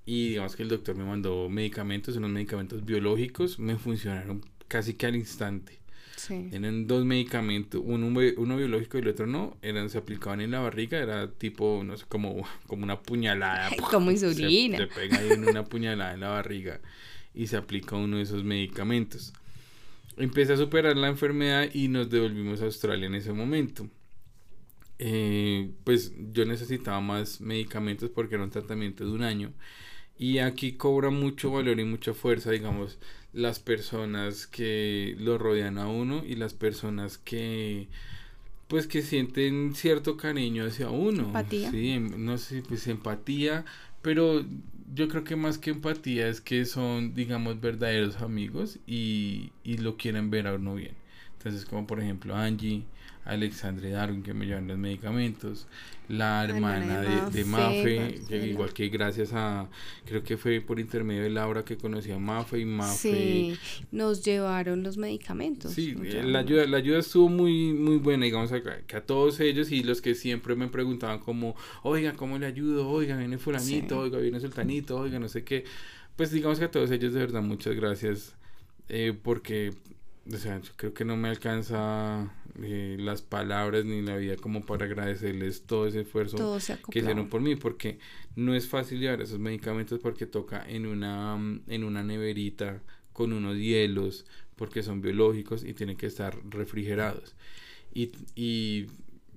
y 0.06 0.30
digamos 0.30 0.56
que 0.56 0.64
el 0.64 0.70
doctor 0.70 0.96
me 0.96 1.04
mandó 1.04 1.50
medicamentos, 1.50 2.16
unos 2.16 2.30
medicamentos 2.30 2.86
biológicos, 2.86 3.60
me 3.60 3.76
funcionaron 3.76 4.42
casi 4.70 4.94
que 4.94 5.06
al 5.06 5.18
instante. 5.18 5.83
Sí. 6.15 6.49
Eran 6.52 6.88
dos 6.88 7.06
medicamentos, 7.06 7.82
uno, 7.84 8.08
uno 8.08 8.58
biológico 8.58 8.97
y 8.97 9.02
el 9.02 9.08
otro 9.10 9.28
no, 9.28 9.58
eran, 9.62 9.89
se 9.89 9.97
aplicaban 9.97 10.41
en 10.41 10.52
la 10.52 10.60
barriga, 10.60 10.99
era 10.99 11.32
tipo, 11.32 11.82
no 11.84 11.97
sé, 11.97 12.06
como, 12.08 12.45
como 12.67 12.84
una 12.84 13.02
puñalada. 13.02 13.69
como 13.89 14.12
insulina. 14.12 14.78
Se, 14.78 14.88
pega 14.88 15.19
ahí 15.19 15.32
en 15.32 15.47
una 15.47 15.65
puñalada 15.65 16.13
en 16.13 16.19
la 16.19 16.30
barriga 16.30 16.80
y 17.34 17.47
se 17.47 17.58
aplica 17.58 17.95
uno 17.95 18.17
de 18.17 18.23
esos 18.23 18.43
medicamentos. 18.43 19.34
Empecé 20.17 20.54
a 20.54 20.58
superar 20.58 20.95
la 20.95 21.08
enfermedad 21.08 21.69
y 21.73 21.88
nos 21.88 22.10
devolvimos 22.10 22.62
a 22.62 22.65
Australia 22.65 23.08
en 23.08 23.15
ese 23.15 23.34
momento. 23.34 23.89
Eh, 24.99 25.71
pues 25.84 26.13
yo 26.32 26.45
necesitaba 26.45 27.02
más 27.02 27.41
medicamentos 27.41 28.10
porque 28.12 28.36
era 28.36 28.43
un 28.43 28.52
tratamiento 28.52 29.04
de 29.04 29.12
un 29.12 29.23
año 29.23 29.52
y 30.17 30.38
aquí 30.38 30.73
cobra 30.73 31.10
mucho 31.10 31.52
valor 31.52 31.80
y 31.80 31.84
mucha 31.84 32.13
fuerza, 32.13 32.52
digamos, 32.52 32.99
las 33.34 33.60
personas 33.60 34.48
que 34.48 35.15
lo 35.19 35.38
rodean 35.38 35.78
a 35.78 35.88
uno 35.88 36.24
y 36.26 36.36
las 36.36 36.54
personas 36.54 37.17
que 37.17 37.88
pues 38.67 38.88
que 38.88 39.02
sienten 39.02 39.76
cierto 39.76 40.17
cariño 40.17 40.65
hacia 40.65 40.89
uno. 40.89 41.26
Empatía. 41.26 41.69
Sí, 41.69 41.91
em, 41.91 42.26
no 42.26 42.38
sé, 42.38 42.63
pues 42.67 42.88
empatía, 42.88 43.65
pero 44.02 44.43
yo 44.96 45.08
creo 45.08 45.24
que 45.24 45.36
más 45.36 45.58
que 45.58 45.72
empatía 45.72 46.28
es 46.28 46.41
que 46.41 46.65
son, 46.65 47.13
digamos, 47.13 47.62
verdaderos 47.62 48.17
amigos 48.17 48.80
y, 48.88 49.52
y 49.63 49.78
lo 49.78 49.98
quieren 49.98 50.30
ver 50.32 50.48
a 50.48 50.56
uno 50.56 50.76
bien. 50.76 50.96
Entonces, 51.44 51.66
como 51.66 51.86
por 51.86 52.00
ejemplo 52.00 52.34
Angie, 52.36 52.86
Alexandre 53.26 53.90
Darwin 53.90 54.24
que 54.24 54.34
me 54.34 54.46
llevan 54.46 54.66
los 54.68 54.78
medicamentos, 54.78 55.68
la 56.08 56.46
hermana 56.46 57.02
de, 57.02 57.32
de, 57.32 57.44
Mafe, 57.44 58.22
igual 58.30 58.72
que 58.74 58.88
gracias 58.88 59.32
a, 59.34 59.70
creo 60.06 60.24
que 60.24 60.38
fue 60.38 60.62
por 60.62 60.80
intermedio 60.80 61.24
de 61.24 61.30
Laura 61.30 61.66
que 61.66 61.76
conocí 61.76 62.12
a 62.12 62.18
Mafe 62.18 62.60
y 62.60 62.66
Mafe. 62.66 62.96
Sí, 62.96 63.58
nos 63.92 64.24
llevaron 64.24 64.84
los 64.84 64.98
medicamentos. 64.98 65.74
Sí, 65.74 65.96
la 65.96 66.40
ayuda, 66.40 66.66
la 66.66 66.78
ayuda 66.78 67.00
estuvo 67.00 67.28
muy, 67.28 67.74
muy 67.74 67.98
buena, 67.98 68.24
digamos, 68.24 68.54
a, 68.54 68.62
que 68.62 68.96
a 68.96 69.06
todos 69.06 69.42
ellos 69.42 69.70
y 69.72 69.84
los 69.84 70.02
que 70.02 70.16
siempre 70.16 70.56
me 70.56 70.70
preguntaban 70.70 71.20
como, 71.20 71.58
oiga, 71.82 72.14
¿cómo 72.14 72.38
le 72.38 72.46
ayudo? 72.46 72.90
Oiga, 72.90 73.18
viene 73.18 73.38
fulanito, 73.38 74.00
oiga, 74.00 74.18
viene 74.18 74.40
sultanito, 74.40 74.98
oiga, 74.98 75.20
no 75.20 75.28
sé 75.28 75.44
qué. 75.44 75.66
Pues 76.16 76.32
digamos 76.32 76.60
que 76.60 76.66
a 76.66 76.72
todos 76.72 76.90
ellos 76.92 77.14
de 77.14 77.20
verdad 77.20 77.42
muchas 77.42 77.76
gracias 77.76 78.36
eh, 78.88 79.18
porque 79.20 79.74
o 80.32 80.38
sea, 80.38 80.62
yo 80.62 80.72
creo 80.78 80.94
que 80.94 81.04
no 81.04 81.18
me 81.18 81.28
alcanza 81.28 82.34
eh, 82.62 82.96
las 83.00 83.22
palabras 83.22 83.84
ni 83.84 84.02
la 84.02 84.16
vida 84.16 84.38
como 84.38 84.66
para 84.66 84.86
agradecerles 84.86 85.64
todo 85.64 85.88
ese 85.88 86.02
esfuerzo 86.02 86.58
que 86.90 87.00
hicieron 87.00 87.28
por 87.28 87.42
mí, 87.42 87.56
porque 87.56 88.00
no 88.36 88.56
es 88.56 88.68
fácil 88.68 89.00
llevar 89.00 89.22
esos 89.22 89.40
medicamentos 89.40 90.00
porque 90.00 90.26
toca 90.26 90.64
en 90.68 90.86
una, 90.86 91.38
en 91.68 91.84
una 91.84 92.04
neverita 92.04 92.82
con 93.12 93.34
unos 93.34 93.58
hielos, 93.58 94.26
porque 94.56 94.82
son 94.82 95.02
biológicos 95.02 95.66
y 95.66 95.74
tienen 95.74 95.98
que 95.98 96.06
estar 96.06 96.38
refrigerados. 96.50 97.36
Y, 97.94 98.12
y, 98.36 98.88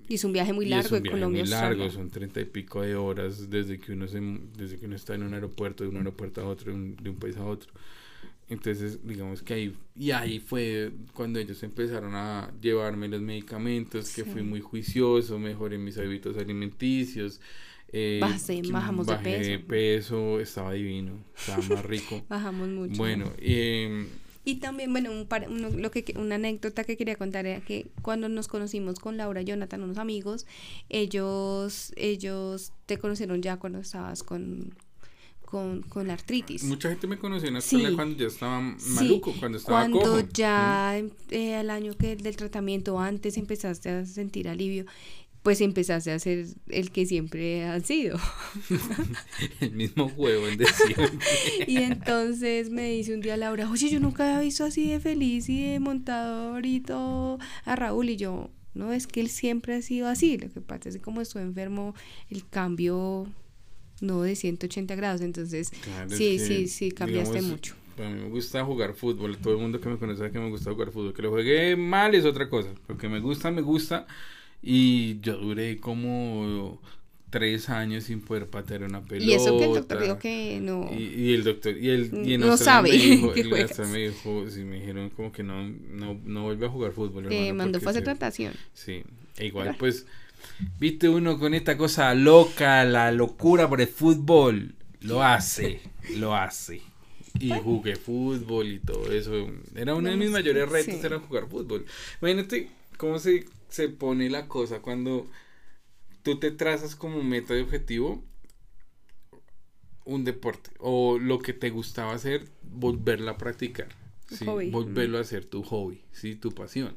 es 0.09 0.23
un 0.23 0.31
viaje 0.31 0.53
muy 0.53 0.67
largo 0.67 0.99
Muy 1.29 1.43
largo, 1.43 1.89
son 1.91 2.09
treinta 2.09 2.39
y 2.39 2.45
pico 2.45 2.81
de 2.81 2.95
horas 2.95 3.49
desde 3.49 3.77
que 3.77 3.91
uno 3.91 4.07
se, 4.07 4.21
desde 4.57 4.77
que 4.77 4.85
uno 4.85 4.95
está 4.95 5.15
en 5.15 5.23
un 5.23 5.33
aeropuerto, 5.33 5.83
de 5.83 5.89
un 5.89 5.97
aeropuerto 5.97 6.41
a 6.41 6.45
otro, 6.45 6.71
de 6.71 7.09
un 7.09 7.17
país 7.17 7.35
a 7.35 7.45
otro. 7.45 7.73
Entonces, 8.49 8.99
digamos 9.05 9.41
que 9.41 9.53
ahí, 9.53 9.75
y 9.95 10.11
ahí 10.11 10.39
fue 10.39 10.91
cuando 11.13 11.37
ellos 11.39 11.61
empezaron 11.63 12.15
a 12.15 12.51
llevarme 12.61 13.09
los 13.09 13.21
medicamentos, 13.21 14.13
que 14.15 14.23
fui 14.23 14.41
muy 14.41 14.61
juicioso, 14.61 15.37
mejoré 15.37 15.77
mis 15.77 15.97
hábitos 15.97 16.37
alimenticios. 16.37 17.41
Eh, 17.89 18.19
bajamos 18.71 19.07
de 19.07 19.15
peso. 19.17 19.49
de 19.49 19.59
peso, 19.59 20.39
estaba 20.39 20.73
divino, 20.73 21.13
estaba 21.37 21.63
más 21.75 21.85
rico. 21.85 22.23
Bajamos 22.29 22.67
mucho. 22.69 22.97
Bueno, 22.97 23.31
eh, 23.37 24.07
y 24.47 24.55
también, 24.55 24.93
bueno, 24.93 25.11
un, 25.11 25.81
lo 25.81 25.91
que, 25.91 26.13
una 26.17 26.35
anécdota 26.35 26.85
que 26.85 26.95
quería 26.95 27.17
contar 27.17 27.45
era 27.45 27.59
que 27.59 27.87
cuando 28.01 28.29
nos 28.29 28.47
conocimos 28.47 28.97
con 28.97 29.17
Laura 29.17 29.41
y 29.41 29.43
Jonathan, 29.43 29.83
unos 29.83 29.97
amigos, 29.97 30.45
ellos, 30.87 31.91
ellos 31.97 32.71
te 32.85 32.97
conocieron 32.97 33.41
ya 33.41 33.57
cuando 33.57 33.79
estabas 33.79 34.23
con, 34.23 34.73
con, 35.47 35.81
con 35.83 36.07
la 36.07 36.13
artritis. 36.13 36.65
Mucha 36.65 36.89
gente 36.89 37.07
me 37.07 37.17
conoció 37.17 37.47
en 37.47 37.55
Australia 37.55 37.93
cuando 37.95 38.17
ya 38.17 38.27
estaba 38.27 38.59
maluco, 38.59 39.33
cuando 39.39 39.57
estaba 39.57 39.79
Cuando 39.89 40.19
ya 40.33 41.01
eh, 41.29 41.55
al 41.55 41.69
año 41.69 41.93
que 41.93 42.17
del 42.17 42.35
tratamiento 42.35 42.99
antes 42.99 43.37
empezaste 43.37 43.89
a 43.89 44.05
sentir 44.05 44.49
alivio, 44.49 44.85
pues 45.43 45.61
empezaste 45.61 46.11
a 46.11 46.19
ser 46.19 46.47
el 46.67 46.91
que 46.91 47.05
siempre 47.05 47.63
has 47.63 47.83
sido. 47.83 48.19
el 49.61 49.71
mismo 49.71 50.09
juego 50.09 50.49
en 50.49 50.57
decir. 50.57 50.97
y 51.67 51.77
entonces 51.77 52.69
me 52.69 52.91
dice 52.91 53.13
un 53.13 53.21
día 53.21 53.37
Laura, 53.37 53.69
oye, 53.71 53.87
yo 53.87 54.01
nunca 54.01 54.25
había 54.25 54.41
visto 54.41 54.65
así 54.65 54.89
de 54.89 54.99
feliz 54.99 55.47
y 55.47 55.63
de 55.63 55.79
montador 55.79 56.65
y 56.65 56.81
todo 56.81 57.39
a 57.63 57.77
Raúl 57.77 58.09
y 58.09 58.17
yo, 58.17 58.49
no, 58.73 58.91
es 58.91 59.07
que 59.07 59.21
él 59.21 59.29
siempre 59.29 59.75
ha 59.75 59.81
sido 59.81 60.09
así, 60.09 60.37
lo 60.37 60.51
que 60.51 60.59
pasa 60.59 60.89
es 60.89 60.95
que 60.95 61.01
como 61.01 61.21
estuve 61.21 61.43
enfermo, 61.43 61.95
el 62.29 62.45
cambio 62.45 63.27
no 64.01 64.21
de 64.21 64.35
180 64.35 64.95
grados, 64.95 65.21
entonces 65.21 65.71
sí, 66.07 66.39
sí, 66.39 66.67
sí, 66.67 66.91
cambiaste 66.91 67.41
mucho. 67.41 67.75
A 67.97 68.09
mí 68.09 68.21
me 68.21 68.29
gusta 68.29 68.63
jugar 68.63 68.93
fútbol, 68.93 69.37
todo 69.37 69.53
el 69.53 69.59
mundo 69.59 69.81
que 69.81 69.89
me 69.89 69.97
conoce 69.97 70.19
sabe 70.19 70.31
que 70.31 70.39
me 70.39 70.49
gusta 70.49 70.71
jugar 70.71 70.91
fútbol, 70.91 71.13
que 71.13 71.21
lo 71.23 71.31
juegue 71.31 71.75
mal 71.75 72.13
es 72.13 72.25
otra 72.25 72.49
cosa, 72.49 72.69
porque 72.85 73.09
me 73.09 73.19
gusta, 73.19 73.49
me 73.49 73.61
gusta, 73.61 74.05
y 74.61 75.19
yo 75.21 75.37
duré 75.37 75.79
como 75.79 76.79
tres 77.29 77.69
años 77.69 78.05
sin 78.05 78.21
poder 78.21 78.47
patear 78.47 78.83
una 78.83 79.01
pelota. 79.01 79.31
Y 79.31 79.33
eso 79.33 79.57
que 79.57 79.65
el 79.65 79.73
doctor 79.73 80.01
dijo 80.01 80.19
que 80.19 80.59
no. 80.61 80.89
Y, 80.97 81.33
el 81.33 81.43
doctor, 81.43 81.77
y 81.77 81.89
el, 81.89 82.27
y 82.27 82.37
no 82.37 82.55
sabe. 82.57 82.89
Me 82.89 82.97
dijo, 82.97 83.33
el 83.35 83.87
me 83.91 84.07
dijo, 84.07 84.49
sí, 84.49 84.63
me 84.63 84.79
dijeron 84.79 85.09
como 85.09 85.31
que 85.31 85.43
no, 85.43 85.67
no, 85.67 86.19
no 86.23 86.43
vuelve 86.43 86.65
a 86.65 86.69
jugar 86.69 86.91
fútbol. 86.93 87.27
Te 87.27 87.53
mandó 87.53 87.79
fue 87.79 87.89
a 87.89 87.91
hacer 87.91 88.03
tratación. 88.03 88.53
Sí, 88.73 89.03
e 89.37 89.47
igual 89.47 89.75
pues 89.77 90.05
Viste 90.79 91.09
uno 91.09 91.37
con 91.39 91.53
esta 91.53 91.77
cosa 91.77 92.13
loca, 92.13 92.83
la 92.85 93.11
locura 93.11 93.69
por 93.69 93.81
el 93.81 93.87
fútbol. 93.87 94.75
Lo 95.01 95.23
hace, 95.23 95.81
lo 96.15 96.35
hace. 96.35 96.81
Y 97.39 97.51
jugué 97.51 97.95
fútbol 97.95 98.67
y 98.67 98.79
todo 98.79 99.11
eso. 99.11 99.47
Era 99.75 99.95
uno 99.95 100.09
de 100.09 100.15
mis 100.15 100.31
mayores 100.31 100.69
retos, 100.69 101.03
era 101.03 101.19
jugar 101.19 101.47
fútbol. 101.47 101.85
Imagínate 102.21 102.69
cómo 102.97 103.19
se, 103.19 103.45
se 103.69 103.89
pone 103.89 104.29
la 104.29 104.47
cosa 104.47 104.79
cuando 104.79 105.27
tú 106.23 106.39
te 106.39 106.51
trazas 106.51 106.95
como 106.95 107.23
meta 107.23 107.53
de 107.53 107.61
objetivo 107.61 108.23
un 110.07 110.23
deporte 110.23 110.71
o 110.79 111.19
lo 111.19 111.39
que 111.39 111.53
te 111.53 111.69
gustaba 111.69 112.13
hacer, 112.13 112.47
volverla 112.63 113.31
a 113.31 113.37
practicar. 113.37 113.89
¿sí? 114.29 114.45
Volverlo 114.45 115.17
a 115.17 115.21
hacer 115.21 115.45
tu 115.45 115.63
hobby, 115.63 116.01
¿sí? 116.11 116.35
tu 116.35 116.51
pasión. 116.51 116.95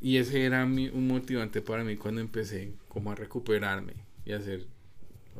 Y 0.00 0.16
ese 0.18 0.44
era 0.44 0.64
mi, 0.66 0.88
un 0.88 1.08
motivante 1.08 1.60
para 1.60 1.84
mí 1.84 1.96
cuando 1.96 2.20
empecé 2.20 2.72
como 2.88 3.10
a 3.10 3.14
recuperarme 3.14 3.94
y 4.24 4.32
a 4.32 4.36
hacer 4.36 4.66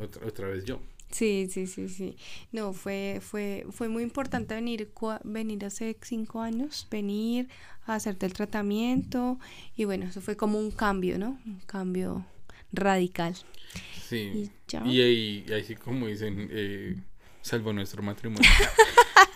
otra, 0.01 0.27
otra 0.27 0.49
vez 0.49 0.65
yo. 0.65 0.81
Sí, 1.11 1.49
sí, 1.51 1.67
sí, 1.67 1.89
sí. 1.89 2.17
No, 2.53 2.73
fue, 2.73 3.21
fue, 3.23 3.67
fue 3.71 3.89
muy 3.89 4.03
importante 4.03 4.55
venir, 4.55 4.91
venir 5.25 5.65
hace 5.65 5.97
cinco 6.03 6.43
años, 6.43 6.87
venir 6.91 7.49
a 7.87 7.95
hacerte 7.95 8.27
el 8.27 8.35
tratamiento 8.35 9.39
y 9.75 9.85
bueno, 9.85 10.07
eso 10.07 10.21
fue 10.21 10.37
como 10.37 10.59
un 10.59 10.71
cambio, 10.71 11.19
¿no? 11.19 11.39
Un 11.47 11.61
cambio 11.67 12.27
radical. 12.73 13.37
Sí. 14.07 14.51
Y, 14.71 15.01
ahí, 15.01 15.47
ahí 15.51 15.65
sí 15.65 15.77
como 15.77 16.07
dicen, 16.07 16.49
eh, 16.51 16.97
salvo 17.41 17.73
nuestro 17.73 18.03
matrimonio. 18.03 18.49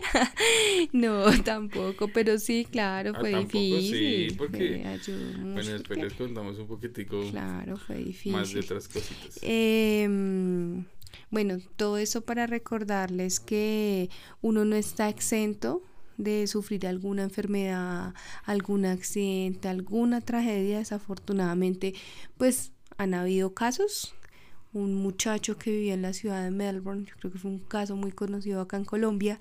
no, 0.92 1.42
tampoco, 1.42 2.08
pero 2.08 2.38
sí, 2.38 2.66
claro, 2.70 3.12
ah, 3.14 3.20
fue 3.20 3.38
difícil. 3.38 4.30
Sí, 4.30 4.34
porque, 4.36 4.82
bueno, 5.40 5.70
después 5.70 5.98
les 5.98 6.12
contamos 6.14 6.58
un 6.58 6.66
poquitico 6.66 7.22
claro, 7.30 7.76
fue 7.76 7.96
difícil. 7.96 8.32
más 8.32 8.52
de 8.52 8.60
otras 8.60 8.88
cositas. 8.88 9.38
Em, 9.42 10.84
bueno, 11.30 11.58
todo 11.76 11.98
eso 11.98 12.22
para 12.22 12.46
recordarles 12.46 13.40
que 13.40 14.10
uno 14.40 14.64
no 14.64 14.76
está 14.76 15.08
exento 15.08 15.82
de 16.16 16.46
sufrir 16.46 16.86
alguna 16.86 17.22
enfermedad, 17.22 18.14
algún 18.44 18.84
accidente, 18.84 19.68
alguna 19.68 20.20
tragedia, 20.20 20.78
desafortunadamente, 20.78 21.94
pues 22.36 22.72
han 22.96 23.14
habido 23.14 23.54
casos. 23.54 24.14
Un 24.72 24.94
muchacho 24.94 25.58
que 25.58 25.70
vivía 25.70 25.94
en 25.94 26.02
la 26.02 26.14
ciudad 26.14 26.42
de 26.44 26.50
Melbourne, 26.50 27.04
yo 27.04 27.14
creo 27.18 27.32
que 27.32 27.38
fue 27.38 27.50
un 27.50 27.58
caso 27.58 27.94
muy 27.94 28.12
conocido 28.12 28.60
acá 28.60 28.78
en 28.78 28.86
Colombia, 28.86 29.38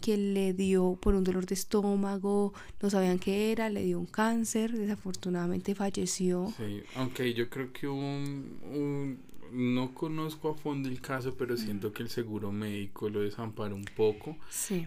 que 0.00 0.16
le 0.16 0.52
dio 0.52 0.98
por 1.00 1.14
un 1.14 1.24
dolor 1.24 1.46
de 1.46 1.54
estómago, 1.54 2.52
no 2.80 2.90
sabían 2.90 3.18
qué 3.18 3.52
era, 3.52 3.68
le 3.68 3.84
dio 3.84 3.98
un 3.98 4.06
cáncer, 4.06 4.72
desafortunadamente 4.72 5.74
falleció. 5.74 6.52
Sí, 6.56 6.82
aunque 6.96 7.32
yo 7.34 7.48
creo 7.48 7.72
que 7.72 7.86
un, 7.86 9.18
no 9.52 9.94
conozco 9.94 10.50
a 10.50 10.54
fondo 10.54 10.88
el 10.88 11.00
caso, 11.00 11.34
pero 11.36 11.56
siento 11.56 11.92
que 11.92 12.02
el 12.02 12.08
seguro 12.08 12.52
médico 12.52 13.08
lo 13.08 13.20
desampara 13.20 13.74
un 13.74 13.84
poco 13.84 14.36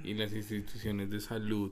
y 0.03 0.13
las 0.13 0.33
instituciones 0.33 1.09
de 1.09 1.19
salud 1.19 1.71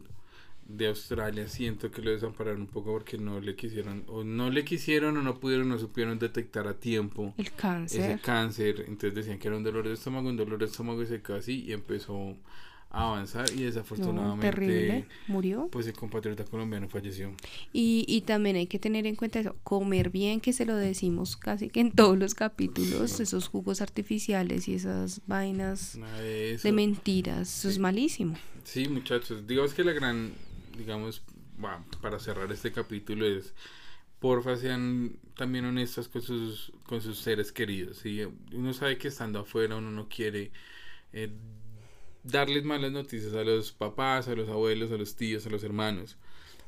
de 0.67 0.87
Australia 0.87 1.47
siento 1.47 1.91
que 1.91 2.01
lo 2.01 2.11
desampararon 2.11 2.61
un 2.61 2.67
poco 2.67 2.91
porque 2.91 3.17
no 3.17 3.39
le 3.39 3.55
quisieron 3.55 4.03
o 4.07 4.23
no 4.23 4.49
le 4.49 4.63
quisieron 4.63 5.17
o 5.17 5.21
no 5.21 5.39
pudieron 5.39 5.67
no 5.69 5.77
supieron 5.77 6.17
detectar 6.19 6.67
a 6.67 6.75
tiempo 6.75 7.33
el 7.37 7.51
cáncer. 7.51 8.11
ese 8.11 8.21
cáncer. 8.21 8.85
Entonces 8.87 9.15
decían 9.15 9.39
que 9.39 9.47
era 9.47 9.57
un 9.57 9.63
dolor 9.63 9.87
de 9.87 9.93
estómago 9.95 10.29
un 10.29 10.37
dolor 10.37 10.59
de 10.59 10.65
estómago 10.65 11.01
y 11.01 11.07
se 11.07 11.21
quedó 11.21 11.37
así 11.37 11.63
y 11.63 11.73
empezó 11.73 12.37
avanzar 12.91 13.49
y 13.55 13.63
desafortunadamente 13.63 14.49
terrible. 14.49 15.05
murió 15.27 15.69
pues 15.71 15.87
el 15.87 15.93
compatriota 15.93 16.43
colombiano 16.43 16.89
falleció. 16.89 17.31
Y, 17.71 18.05
y 18.07 18.21
también 18.21 18.57
hay 18.57 18.67
que 18.67 18.79
tener 18.79 19.07
en 19.07 19.15
cuenta 19.15 19.39
eso 19.39 19.55
comer 19.63 20.09
bien 20.09 20.41
que 20.41 20.51
se 20.51 20.65
lo 20.65 20.75
decimos 20.75 21.37
casi 21.37 21.69
que 21.69 21.79
en 21.79 21.91
todos 21.91 22.17
los 22.17 22.35
capítulos 22.35 23.19
esos 23.19 23.47
jugos 23.47 23.81
artificiales 23.81 24.67
y 24.67 24.75
esas 24.75 25.21
vainas 25.25 25.97
de, 26.19 26.71
mentiras 26.71 27.59
eso 27.59 27.69
es 27.69 27.79
malísimo. 27.79 28.35
Sí 28.63 28.87
muchachos 28.89 29.47
digamos 29.47 29.73
que 29.73 29.83
la 29.83 29.93
gran 29.93 30.33
digamos 30.77 31.23
para 32.01 32.19
cerrar 32.19 32.51
este 32.51 32.71
capítulo 32.71 33.25
es 33.25 33.53
porfa 34.19 34.57
sean 34.57 35.17
también 35.37 35.65
honestos 35.65 36.09
con 36.09 36.21
sus 36.21 36.73
con 36.83 37.01
sus 37.01 37.19
seres 37.19 37.51
queridos 37.51 38.05
y 38.05 38.23
uno 38.53 38.73
sabe 38.73 38.97
que 38.97 39.07
estando 39.07 39.39
afuera 39.39 39.77
uno 39.77 39.91
no 39.91 40.09
quiere 40.09 40.51
eh, 41.13 41.31
darles 42.23 42.63
malas 42.63 42.91
noticias 42.91 43.33
a 43.33 43.43
los 43.43 43.71
papás, 43.71 44.27
a 44.27 44.35
los 44.35 44.49
abuelos, 44.49 44.91
a 44.91 44.97
los 44.97 45.15
tíos, 45.15 45.45
a 45.45 45.49
los 45.49 45.63
hermanos. 45.63 46.17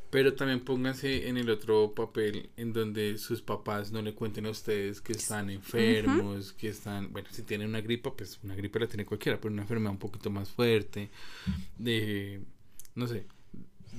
Pero 0.09 0.35
también 0.35 0.59
pónganse 0.59 1.27
en 1.27 1.37
el 1.37 1.49
otro 1.49 1.95
papel 1.95 2.51
en 2.55 2.71
donde 2.71 3.17
sus 3.17 3.41
papás 3.41 3.91
no 3.91 3.99
le 4.03 4.13
cuenten 4.13 4.45
a 4.45 4.51
ustedes 4.51 5.01
que 5.01 5.13
están 5.13 5.49
enfermos, 5.49 6.53
que 6.53 6.69
están, 6.69 7.11
bueno, 7.11 7.27
si 7.31 7.41
tienen 7.41 7.69
una 7.69 7.81
gripa, 7.81 8.15
pues 8.15 8.39
una 8.43 8.53
gripa 8.55 8.77
la 8.77 8.87
tiene 8.87 9.07
cualquiera, 9.07 9.41
pero 9.41 9.51
una 9.51 9.63
enfermedad 9.63 9.91
un 9.91 9.97
poquito 9.97 10.29
más 10.29 10.51
fuerte, 10.51 11.09
de, 11.79 12.41
no 12.93 13.07
sé, 13.07 13.25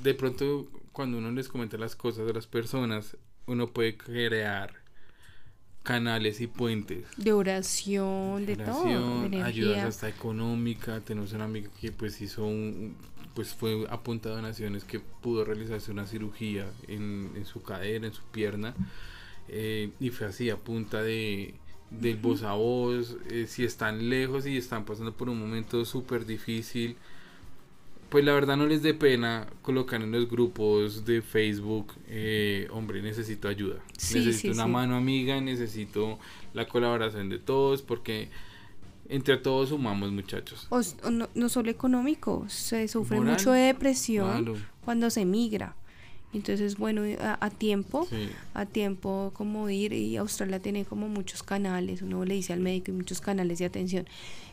de 0.04 0.14
pronto 0.14 0.70
cuando 0.92 1.18
uno 1.18 1.32
les 1.32 1.48
comenta 1.48 1.76
las 1.78 1.96
cosas 1.96 2.30
a 2.30 2.32
las 2.32 2.46
personas, 2.46 3.16
uno 3.46 3.72
puede 3.72 3.96
crear 3.96 4.84
canales 5.85 6.40
y 6.40 6.49
puentes. 6.49 7.05
De 7.16 7.33
oración, 7.33 8.44
de, 8.47 8.57
todo. 8.57 9.29
De 9.29 9.42
ayudas 9.42 9.85
hasta 9.85 10.09
económica. 10.09 11.01
Tenemos 11.01 11.33
una 11.33 11.44
amiga 11.44 11.70
que 11.81 11.92
pues 11.92 12.20
hizo 12.20 12.44
un, 12.44 12.97
pues 13.35 13.55
fue 13.55 13.87
apuntado 13.88 14.37
a 14.38 14.42
naciones 14.42 14.83
que 14.83 14.99
pudo 14.99 15.44
realizarse 15.44 15.92
una 15.92 16.07
cirugía 16.07 16.66
en, 16.88 17.31
en 17.37 17.44
su 17.44 17.62
cadera, 17.62 18.07
en 18.07 18.12
su 18.12 18.23
pierna. 18.25 18.75
Eh, 19.49 19.90
y 20.01 20.11
fue 20.11 20.27
así, 20.27 20.49
a 20.51 20.57
punta 20.57 21.03
de, 21.03 21.55
del 21.90 22.16
voz 22.16 22.42
a 22.42 22.55
voz. 22.55 23.18
Eh, 23.31 23.47
si 23.47 23.64
están 23.64 24.09
lejos 24.09 24.47
y 24.47 24.57
están 24.57 24.87
pasando 24.87 25.12
por 25.12 25.29
un 25.29 25.38
momento 25.38 25.85
súper 25.85 26.25
difícil 26.25 26.97
pues 28.14 28.24
la 28.24 28.33
verdad 28.33 28.57
no 28.57 28.66
les 28.66 28.81
dé 28.81 28.94
pena 28.94 29.48
colocar 29.61 30.00
en 30.00 30.12
los 30.12 30.31
grupos 30.31 31.05
de 31.05 31.20
Facebook, 31.20 31.94
eh, 32.07 32.68
hombre, 32.70 33.03
necesito 33.03 33.48
ayuda. 33.48 33.81
necesito 33.94 34.53
una 34.53 34.68
mano 34.68 34.94
amiga, 34.94 35.40
necesito 35.40 36.20
la 36.53 36.68
colaboración 36.68 37.29
de 37.29 37.40
todos, 37.40 37.83
porque 37.83 38.29
entre 39.09 39.37
todos 39.38 39.70
sumamos, 39.70 40.12
muchachos. 40.12 40.68
O, 40.70 40.81
no, 41.11 41.48
solo 41.48 41.72
económico, 41.72 42.44
se 42.48 42.87
sufre 42.87 43.18
mucho 43.18 43.50
de 43.50 43.62
depresión 43.62 44.62
cuando 44.85 45.11
se 45.11 45.24
migra. 45.24 45.74
Entonces, 46.33 46.79
bueno, 46.79 47.03
a, 47.20 47.50
tiempo, 47.50 48.07
a 48.55 48.64
tiempo 48.64 49.33
como 49.35 49.68
ir, 49.70 49.92
y 49.92 50.16
Australia 50.18 50.61
tiene 50.61 50.85
como 50.85 51.09
muchos 51.09 51.42
canales, 51.42 52.00
uno 52.00 52.24
le 52.24 52.35
dice 52.35 52.53
al 52.53 52.61
médico 52.61 52.92
y 52.92 52.94
muchos 52.94 53.20
canales 53.20 53.59
de 53.59 53.64
atención. 53.64 54.07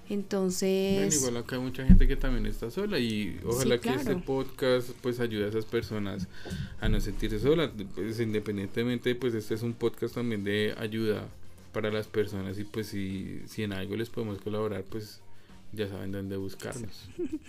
Entonces... 0.09 1.15
igual 1.15 1.37
acá 1.37 1.55
hay 1.55 1.61
mucha 1.61 1.85
gente 1.85 2.07
que 2.07 2.17
también 2.17 2.45
está 2.45 2.69
sola 2.69 2.99
y 2.99 3.39
ojalá 3.45 3.77
que 3.77 3.93
este 3.93 4.15
podcast 4.17 4.89
pues 5.01 5.19
ayude 5.19 5.45
a 5.45 5.47
esas 5.47 5.65
personas 5.65 6.27
a 6.81 6.89
no 6.89 6.99
sentirse 6.99 7.39
solas, 7.39 7.71
pues, 7.95 8.19
independientemente 8.19 9.15
pues 9.15 9.33
este 9.33 9.53
es 9.53 9.61
un 9.61 9.73
podcast 9.73 10.15
también 10.15 10.43
de 10.43 10.75
ayuda 10.77 11.27
para 11.71 11.91
las 11.91 12.07
personas 12.07 12.59
y 12.59 12.65
pues 12.65 12.87
si, 12.87 13.41
si 13.47 13.63
en 13.63 13.71
algo 13.71 13.95
les 13.95 14.09
podemos 14.09 14.39
colaborar 14.41 14.83
pues 14.83 15.21
ya 15.71 15.87
saben 15.87 16.11
dónde 16.11 16.35
buscarnos. 16.35 17.07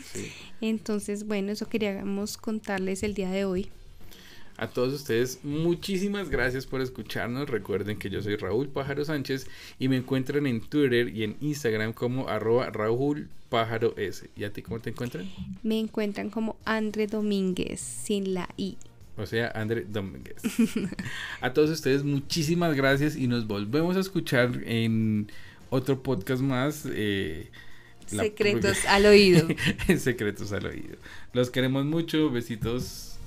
Entonces 0.61 1.27
bueno, 1.27 1.51
eso 1.51 1.69
queríamos 1.69 2.37
contarles 2.37 3.03
el 3.03 3.15
día 3.15 3.31
de 3.31 3.45
hoy. 3.45 3.71
A 4.63 4.69
todos 4.69 4.95
ustedes, 4.95 5.41
muchísimas 5.43 6.31
gracias 6.31 6.67
por 6.67 6.83
escucharnos. 6.83 7.51
Recuerden 7.51 7.99
que 7.99 8.11
yo 8.11 8.23
soy 8.23 8.37
Raúl 8.37 8.69
Pájaro 8.69 9.05
Sánchez 9.05 9.49
y 9.81 9.89
me 9.89 9.97
encuentran 9.97 10.47
en 10.47 10.61
Twitter 10.61 11.09
y 11.09 11.25
en 11.25 11.37
Instagram 11.41 11.93
como 11.93 12.29
arroba 12.29 12.71
Raúl 12.71 13.29
Pájaro 13.49 13.93
S. 13.97 14.31
¿Y 14.37 14.45
a 14.45 14.53
ti 14.53 14.63
cómo 14.63 14.79
te 14.79 14.91
encuentran? 14.91 15.29
Me 15.65 15.81
encuentran 15.81 16.31
como 16.31 16.55
André 16.65 17.09
Domínguez, 17.09 17.81
sin 17.81 18.35
la 18.35 18.49
I. 18.57 18.77
O 19.17 19.27
sea, 19.27 19.51
André 19.53 19.85
Domínguez. 19.85 20.37
a 21.41 21.53
todos 21.53 21.69
ustedes, 21.71 22.05
muchísimas 22.05 22.77
gracias 22.77 23.17
y 23.17 23.27
nos 23.27 23.49
volvemos 23.49 23.97
a 23.97 24.01
escuchar 24.01 24.61
en 24.65 25.27
otro 25.71 26.05
podcast 26.05 26.41
más. 26.41 26.87
Eh, 26.89 27.49
Secretos 28.07 28.85
al 28.87 29.07
oído. 29.07 29.49
Secretos 29.99 30.53
al 30.53 30.67
oído. 30.67 30.99
Los 31.33 31.51
queremos 31.51 31.85
mucho. 31.85 32.31
Besitos. 32.31 33.19